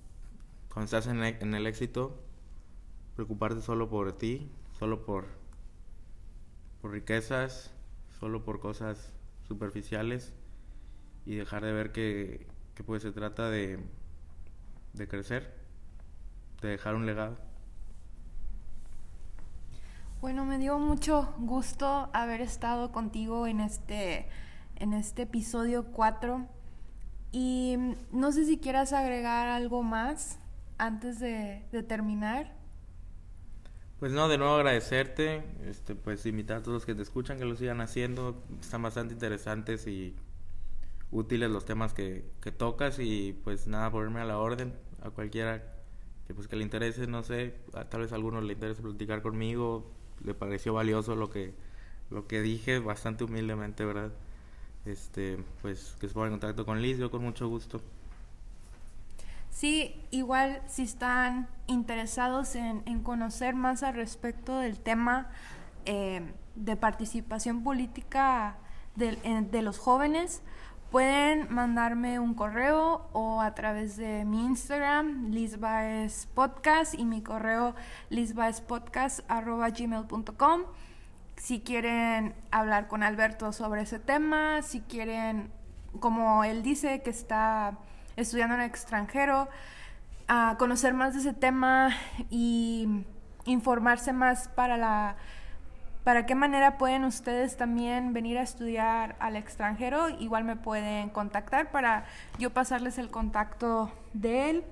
cuando 0.73 0.87
estás 0.87 1.07
en 1.07 1.23
el, 1.23 1.37
en 1.41 1.55
el 1.55 1.67
éxito, 1.67 2.19
preocuparte 3.15 3.61
solo 3.61 3.91
por 3.91 4.17
ti, 4.17 4.51
solo 4.79 5.05
por, 5.05 5.27
por 6.81 6.93
riquezas, 6.93 7.73
solo 8.19 8.43
por 8.43 8.59
cosas 8.59 9.13
superficiales 9.47 10.33
y 11.27 11.37
dejar 11.37 11.63
de 11.63 11.73
ver 11.73 11.93
que, 11.93 12.47
que 12.75 12.83
pues 12.83 13.03
se 13.03 13.13
trata 13.13 13.51
de, 13.51 13.79
de 14.95 15.09
crecer 15.09 15.64
dejar 16.69 16.95
un 16.95 17.07
legado. 17.07 17.37
Bueno, 20.25 20.47
me 20.47 20.57
dio 20.57 20.79
mucho 20.79 21.35
gusto 21.37 22.09
haber 22.15 22.41
estado 22.41 22.93
contigo 22.93 23.47
en 23.47 23.61
este, 23.61 24.27
en 24.77 24.95
este 24.95 25.23
episodio 25.23 25.85
4. 25.93 26.49
Y 27.31 27.77
no 28.11 28.33
sé 28.33 28.47
si 28.47 28.57
quieras 28.57 28.95
agregar 28.95 29.49
algo 29.49 29.83
más 29.83 30.39
antes 30.79 31.21
de, 31.21 31.63
terminar. 31.87 32.55
Pues 33.99 34.13
no, 34.13 34.29
de 34.29 34.39
nuevo 34.39 34.55
agradecerte, 34.55 35.45
este, 35.67 35.95
pues 35.95 36.25
invitar 36.25 36.57
a 36.57 36.63
todos 36.63 36.75
los 36.75 36.87
que 36.87 36.95
te 36.95 37.03
escuchan 37.03 37.37
que 37.37 37.45
lo 37.45 37.55
sigan 37.55 37.83
haciendo, 37.83 38.43
están 38.63 38.81
bastante 38.81 39.13
interesantes 39.13 39.87
y 39.87 40.17
útiles 41.11 41.51
los 41.51 41.67
temas 41.67 41.93
que, 41.93 42.25
que 42.41 42.51
tocas 42.51 42.99
y 42.99 43.39
pues 43.45 43.67
nada, 43.67 43.91
ponerme 43.91 44.21
a 44.21 44.25
la 44.25 44.39
orden 44.39 44.73
a 45.03 45.11
cualquiera 45.11 45.74
que 46.27 46.35
pues 46.35 46.49
que 46.49 46.57
le 46.57 46.63
interese, 46.63 47.07
no 47.07 47.23
sé, 47.23 47.55
tal 47.91 48.01
vez 48.01 48.13
a 48.13 48.15
alguno 48.15 48.41
le 48.41 48.53
interese 48.53 48.83
platicar 48.83 49.23
conmigo, 49.23 49.91
le 50.23 50.35
pareció 50.35 50.75
valioso 50.75 51.17
lo 51.17 51.31
que 51.31 51.55
lo 52.11 52.27
que 52.27 52.41
dije 52.43 52.79
bastante 52.79 53.25
humildemente, 53.25 53.85
¿verdad? 53.85 54.13
Este, 54.85 55.39
pues 55.63 55.97
que 56.01 56.09
se 56.09 56.15
ponga 56.15 56.27
en 56.27 56.33
contacto 56.33 56.67
con 56.67 56.81
Liz, 56.83 56.99
yo 56.99 57.11
con 57.11 57.23
mucho 57.23 57.49
gusto. 57.49 57.81
Sí, 59.51 59.95
igual 60.11 60.63
si 60.69 60.83
están 60.83 61.49
interesados 61.67 62.55
en, 62.57 62.83
en 62.87 63.03
conocer 63.03 63.55
más 63.55 63.83
al 63.83 63.95
respecto 63.95 64.59
del 64.59 64.79
tema 64.81 65.31
eh, 65.87 66.23
de 66.55 66.77
participación 66.77 67.63
política 67.63 68.57
de, 68.97 69.17
de 69.51 69.63
los 69.63 69.79
jóvenes, 69.79 70.43
Pueden 70.95 71.51
mandarme 71.53 72.21
un 72.21 72.35
correo 72.35 73.09
o 73.13 73.41
a 73.41 73.57
través 73.57 73.97
de 73.97 74.25
mi 74.25 74.47
Instagram, 74.47 75.33
Lisbaes 75.33 76.29
Podcast, 76.33 76.95
y 76.95 77.05
mi 77.05 77.21
correo 77.21 77.75
lisbaespodcast.gmail.com. 78.11 80.61
Si 81.37 81.63
quieren 81.63 82.37
hablar 82.53 82.87
con 82.87 83.03
Alberto 83.03 83.53
sobre 83.53 83.83
ese 83.83 83.99
tema, 83.99 84.63
si 84.63 84.83
quieren 84.83 85.51
como 85.99 86.45
él 86.45 86.63
dice, 86.63 87.03
que 87.03 87.11
está 87.11 87.77
estudiando 88.15 88.55
en 88.55 88.61
extranjero, 88.61 89.49
a 90.29 90.55
conocer 90.61 90.95
más 90.95 91.15
de 91.15 91.21
ese 91.23 91.33
tema 91.33 91.91
y 92.31 93.05
informarse 93.47 94.13
más 94.13 94.47
para 94.47 94.77
la 94.77 95.17
para 96.05 96.27
qué 96.27 96.35
manera 96.35 96.77
pueden 96.77 97.05
ustedes 97.05 97.57
también 97.57 98.13
venir 98.13 98.37
a 98.37 98.43
estudiar 98.43 99.17
al 99.21 99.37
extranjero. 99.37 100.11
Igual 100.11 100.45
me 100.45 100.55
pueden 100.55 101.09
contactar 101.09 101.71
para 101.71 102.05
yo 102.39 102.51
pasarles 102.51 102.99
el 102.99 103.11
contacto 103.11 103.91
de 104.13 104.51
él. 104.51 104.65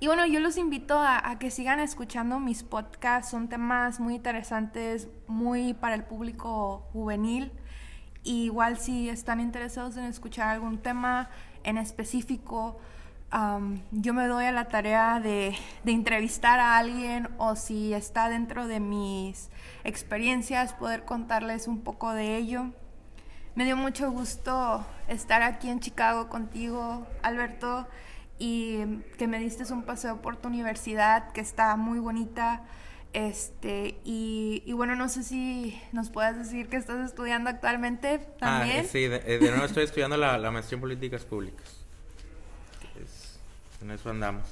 Y 0.00 0.08
bueno, 0.08 0.26
yo 0.26 0.40
los 0.40 0.58
invito 0.58 1.00
a, 1.00 1.38
que 1.38 1.50
sigan 1.50 1.78
escuchando 1.78 2.40
mis 2.40 2.64
podcasts. 2.64 3.30
Son 3.30 3.48
temas 3.48 4.00
muy 4.00 4.16
interesantes, 4.16 5.08
muy 5.28 5.72
para 5.72 5.94
el 5.94 6.02
público 6.02 6.88
juvenil. 6.92 7.52
Igual 8.24 8.78
si 8.78 9.08
están 9.08 9.40
interesados 9.40 9.96
en 9.96 10.04
escuchar 10.04 10.48
algún 10.48 10.78
tema 10.78 11.30
en 11.62 11.78
específico, 11.78 12.78
yo 13.30 14.14
me 14.14 14.26
doy 14.26 14.46
a 14.46 14.52
la 14.52 14.68
tarea 14.68 15.20
de, 15.20 15.54
entrevistar 15.84 16.58
a 16.58 16.78
alguien 16.78 17.28
o 17.38 17.56
si 17.56 17.92
está 17.92 18.28
dentro 18.28 18.66
de 18.66 18.80
mis 18.80 19.50
experiencias, 19.84 20.72
poder 20.72 21.04
contarles 21.04 21.68
un 21.68 21.82
poco 21.82 22.12
de 22.12 22.36
ello. 22.36 22.66
Me 23.54 23.64
dio 23.64 23.76
mucho 23.76 24.10
gusto 24.10 24.86
estar 25.08 25.42
aquí 25.42 25.68
en 25.68 25.80
Chicago 25.80 26.28
contigo, 26.28 27.06
Alberto, 27.22 27.88
y 28.38 29.00
que 29.18 29.26
me 29.26 29.38
diste 29.40 29.70
un 29.72 29.82
paseo 29.82 30.22
por 30.22 30.36
tu 30.36 30.48
universidad, 30.48 31.32
que 31.32 31.40
está 31.40 31.76
muy 31.76 31.98
bonita. 31.98 32.62
Este, 33.14 33.98
y, 34.04 34.70
bueno, 34.74 34.94
no 34.94 35.08
sé 35.08 35.24
si 35.24 35.80
nos 35.92 36.10
puedes 36.10 36.36
decir 36.36 36.68
que 36.68 36.76
estás 36.76 37.04
estudiando 37.04 37.50
actualmente 37.50 38.20
ah, 38.22 38.60
también. 38.60 38.86
sí, 38.86 39.08
de, 39.08 39.18
de 39.18 39.50
nuevo 39.50 39.64
estoy 39.64 39.84
estudiando 39.84 40.16
la, 40.16 40.38
la 40.38 40.50
maestría 40.50 40.76
en 40.76 40.80
políticas 40.82 41.24
públicas. 41.24 41.87
En 43.80 43.90
eso 43.90 44.10
andamos. 44.10 44.44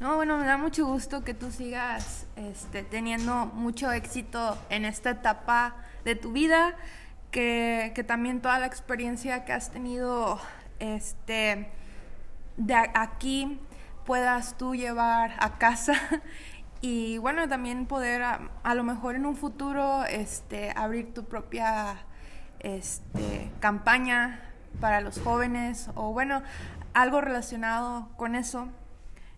No, 0.00 0.16
bueno, 0.16 0.36
me 0.36 0.46
da 0.46 0.56
mucho 0.56 0.84
gusto 0.84 1.22
que 1.22 1.32
tú 1.32 1.52
sigas 1.52 2.26
este, 2.34 2.82
teniendo 2.82 3.46
mucho 3.46 3.92
éxito 3.92 4.58
en 4.68 4.84
esta 4.84 5.10
etapa 5.10 5.76
de 6.04 6.16
tu 6.16 6.32
vida, 6.32 6.74
que, 7.30 7.92
que 7.94 8.02
también 8.02 8.40
toda 8.40 8.58
la 8.58 8.66
experiencia 8.66 9.44
que 9.44 9.52
has 9.52 9.70
tenido 9.70 10.40
este, 10.80 11.70
de 12.56 12.74
aquí 12.74 13.60
puedas 14.04 14.58
tú 14.58 14.74
llevar 14.74 15.34
a 15.38 15.58
casa 15.58 15.94
y 16.80 17.18
bueno, 17.18 17.48
también 17.48 17.86
poder 17.86 18.22
a, 18.22 18.74
lo 18.74 18.82
mejor 18.82 19.14
en 19.14 19.26
un 19.26 19.36
futuro 19.36 20.04
este, 20.04 20.72
abrir 20.74 21.14
tu 21.14 21.24
propia 21.24 22.04
este, 22.58 23.50
campaña 23.60 24.40
para 24.80 25.00
los 25.00 25.20
jóvenes 25.20 25.90
o 25.94 26.12
bueno, 26.12 26.42
algo 26.94 27.20
relacionado 27.20 28.08
con 28.16 28.34
eso. 28.34 28.68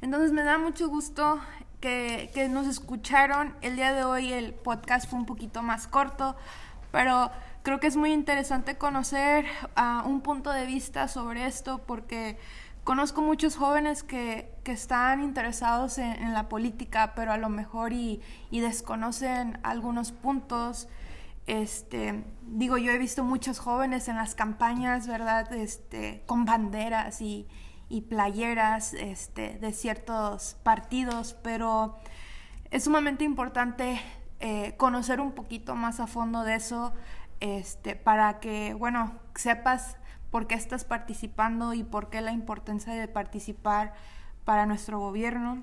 Entonces 0.00 0.32
me 0.32 0.42
da 0.42 0.58
mucho 0.58 0.88
gusto 0.88 1.40
que, 1.80 2.30
que, 2.34 2.48
nos 2.48 2.66
escucharon. 2.66 3.54
El 3.62 3.76
día 3.76 3.92
de 3.92 4.04
hoy 4.04 4.32
el 4.32 4.54
podcast 4.54 5.08
fue 5.08 5.18
un 5.18 5.26
poquito 5.26 5.62
más 5.62 5.86
corto, 5.86 6.36
pero 6.90 7.30
creo 7.62 7.80
que 7.80 7.86
es 7.86 7.96
muy 7.96 8.12
interesante 8.12 8.76
conocer 8.76 9.46
uh, 9.76 10.06
un 10.08 10.20
punto 10.20 10.50
de 10.50 10.66
vista 10.66 11.08
sobre 11.08 11.46
esto 11.46 11.78
porque 11.86 12.38
conozco 12.84 13.22
muchos 13.22 13.56
jóvenes 13.56 14.02
que, 14.02 14.52
que 14.62 14.72
están 14.72 15.22
interesados 15.22 15.98
en, 15.98 16.12
en, 16.12 16.34
la 16.34 16.48
política, 16.48 17.14
pero 17.16 17.32
a 17.32 17.38
lo 17.38 17.48
mejor 17.48 17.94
y, 17.94 18.20
y 18.50 18.60
desconocen 18.60 19.58
algunos 19.62 20.12
puntos 20.12 20.88
este, 21.46 22.24
digo, 22.42 22.78
yo 22.78 22.92
he 22.92 22.98
visto 22.98 23.22
muchos 23.24 23.58
jóvenes 23.58 24.08
en 24.08 24.16
las 24.16 24.34
campañas, 24.34 25.06
¿verdad? 25.06 25.52
Este, 25.52 26.22
con 26.26 26.44
banderas 26.44 27.20
y, 27.20 27.46
y 27.88 28.02
playeras 28.02 28.94
este, 28.94 29.58
de 29.58 29.72
ciertos 29.72 30.56
partidos, 30.62 31.36
pero 31.42 31.96
es 32.70 32.84
sumamente 32.84 33.24
importante 33.24 34.00
eh, 34.40 34.74
conocer 34.76 35.20
un 35.20 35.32
poquito 35.32 35.74
más 35.74 36.00
a 36.00 36.06
fondo 36.06 36.42
de 36.44 36.56
eso, 36.56 36.92
este, 37.40 37.94
para 37.94 38.40
que, 38.40 38.74
bueno, 38.74 39.12
sepas 39.34 39.96
por 40.30 40.46
qué 40.46 40.54
estás 40.54 40.84
participando 40.84 41.74
y 41.74 41.84
por 41.84 42.10
qué 42.10 42.20
la 42.20 42.32
importancia 42.32 42.92
de 42.94 43.06
participar 43.06 43.94
para 44.44 44.66
nuestro 44.66 44.98
gobierno. 44.98 45.62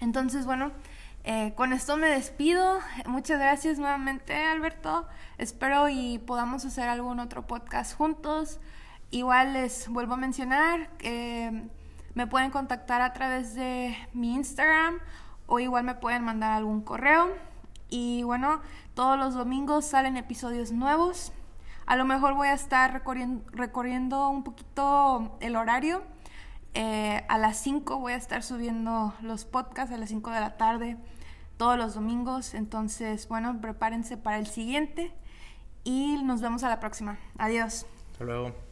Entonces, 0.00 0.44
bueno, 0.44 0.72
eh, 1.28 1.54
con 1.56 1.72
esto 1.72 1.96
me 1.96 2.06
despido. 2.06 2.78
Muchas 3.04 3.40
gracias 3.40 3.80
nuevamente, 3.80 4.46
Alberto. 4.46 5.08
Espero 5.38 5.88
y 5.88 6.18
podamos 6.18 6.64
hacer 6.64 6.88
algún 6.88 7.18
otro 7.18 7.48
podcast 7.48 7.96
juntos. 7.96 8.60
Igual 9.10 9.54
les 9.54 9.88
vuelvo 9.88 10.14
a 10.14 10.18
mencionar 10.18 10.88
que 10.98 11.68
me 12.14 12.28
pueden 12.28 12.52
contactar 12.52 13.00
a 13.00 13.12
través 13.12 13.56
de 13.56 13.96
mi 14.12 14.36
Instagram 14.36 15.00
o 15.48 15.58
igual 15.58 15.82
me 15.82 15.96
pueden 15.96 16.22
mandar 16.22 16.52
algún 16.52 16.80
correo. 16.80 17.32
Y 17.90 18.22
bueno, 18.22 18.60
todos 18.94 19.18
los 19.18 19.34
domingos 19.34 19.84
salen 19.84 20.16
episodios 20.16 20.70
nuevos. 20.70 21.32
A 21.86 21.96
lo 21.96 22.04
mejor 22.04 22.34
voy 22.34 22.46
a 22.46 22.54
estar 22.54 23.02
recorriendo, 23.52 24.28
un 24.28 24.44
poquito 24.44 25.36
el 25.40 25.56
horario. 25.56 26.04
Eh, 26.74 27.24
a 27.28 27.36
las 27.36 27.56
5 27.56 27.98
voy 27.98 28.12
a 28.12 28.16
estar 28.16 28.44
subiendo 28.44 29.12
los 29.22 29.44
podcasts 29.44 29.92
a 29.92 29.98
las 29.98 30.10
5 30.10 30.30
de 30.30 30.40
la 30.40 30.56
tarde 30.56 30.96
todos 31.56 31.78
los 31.78 31.94
domingos. 31.94 32.54
Entonces, 32.54 33.28
bueno, 33.28 33.60
prepárense 33.60 34.16
para 34.16 34.38
el 34.38 34.46
siguiente 34.46 35.12
y 35.84 36.22
nos 36.22 36.40
vemos 36.40 36.64
a 36.64 36.68
la 36.68 36.80
próxima. 36.80 37.18
Adiós. 37.38 37.86
Hasta 38.12 38.24
luego. 38.24 38.65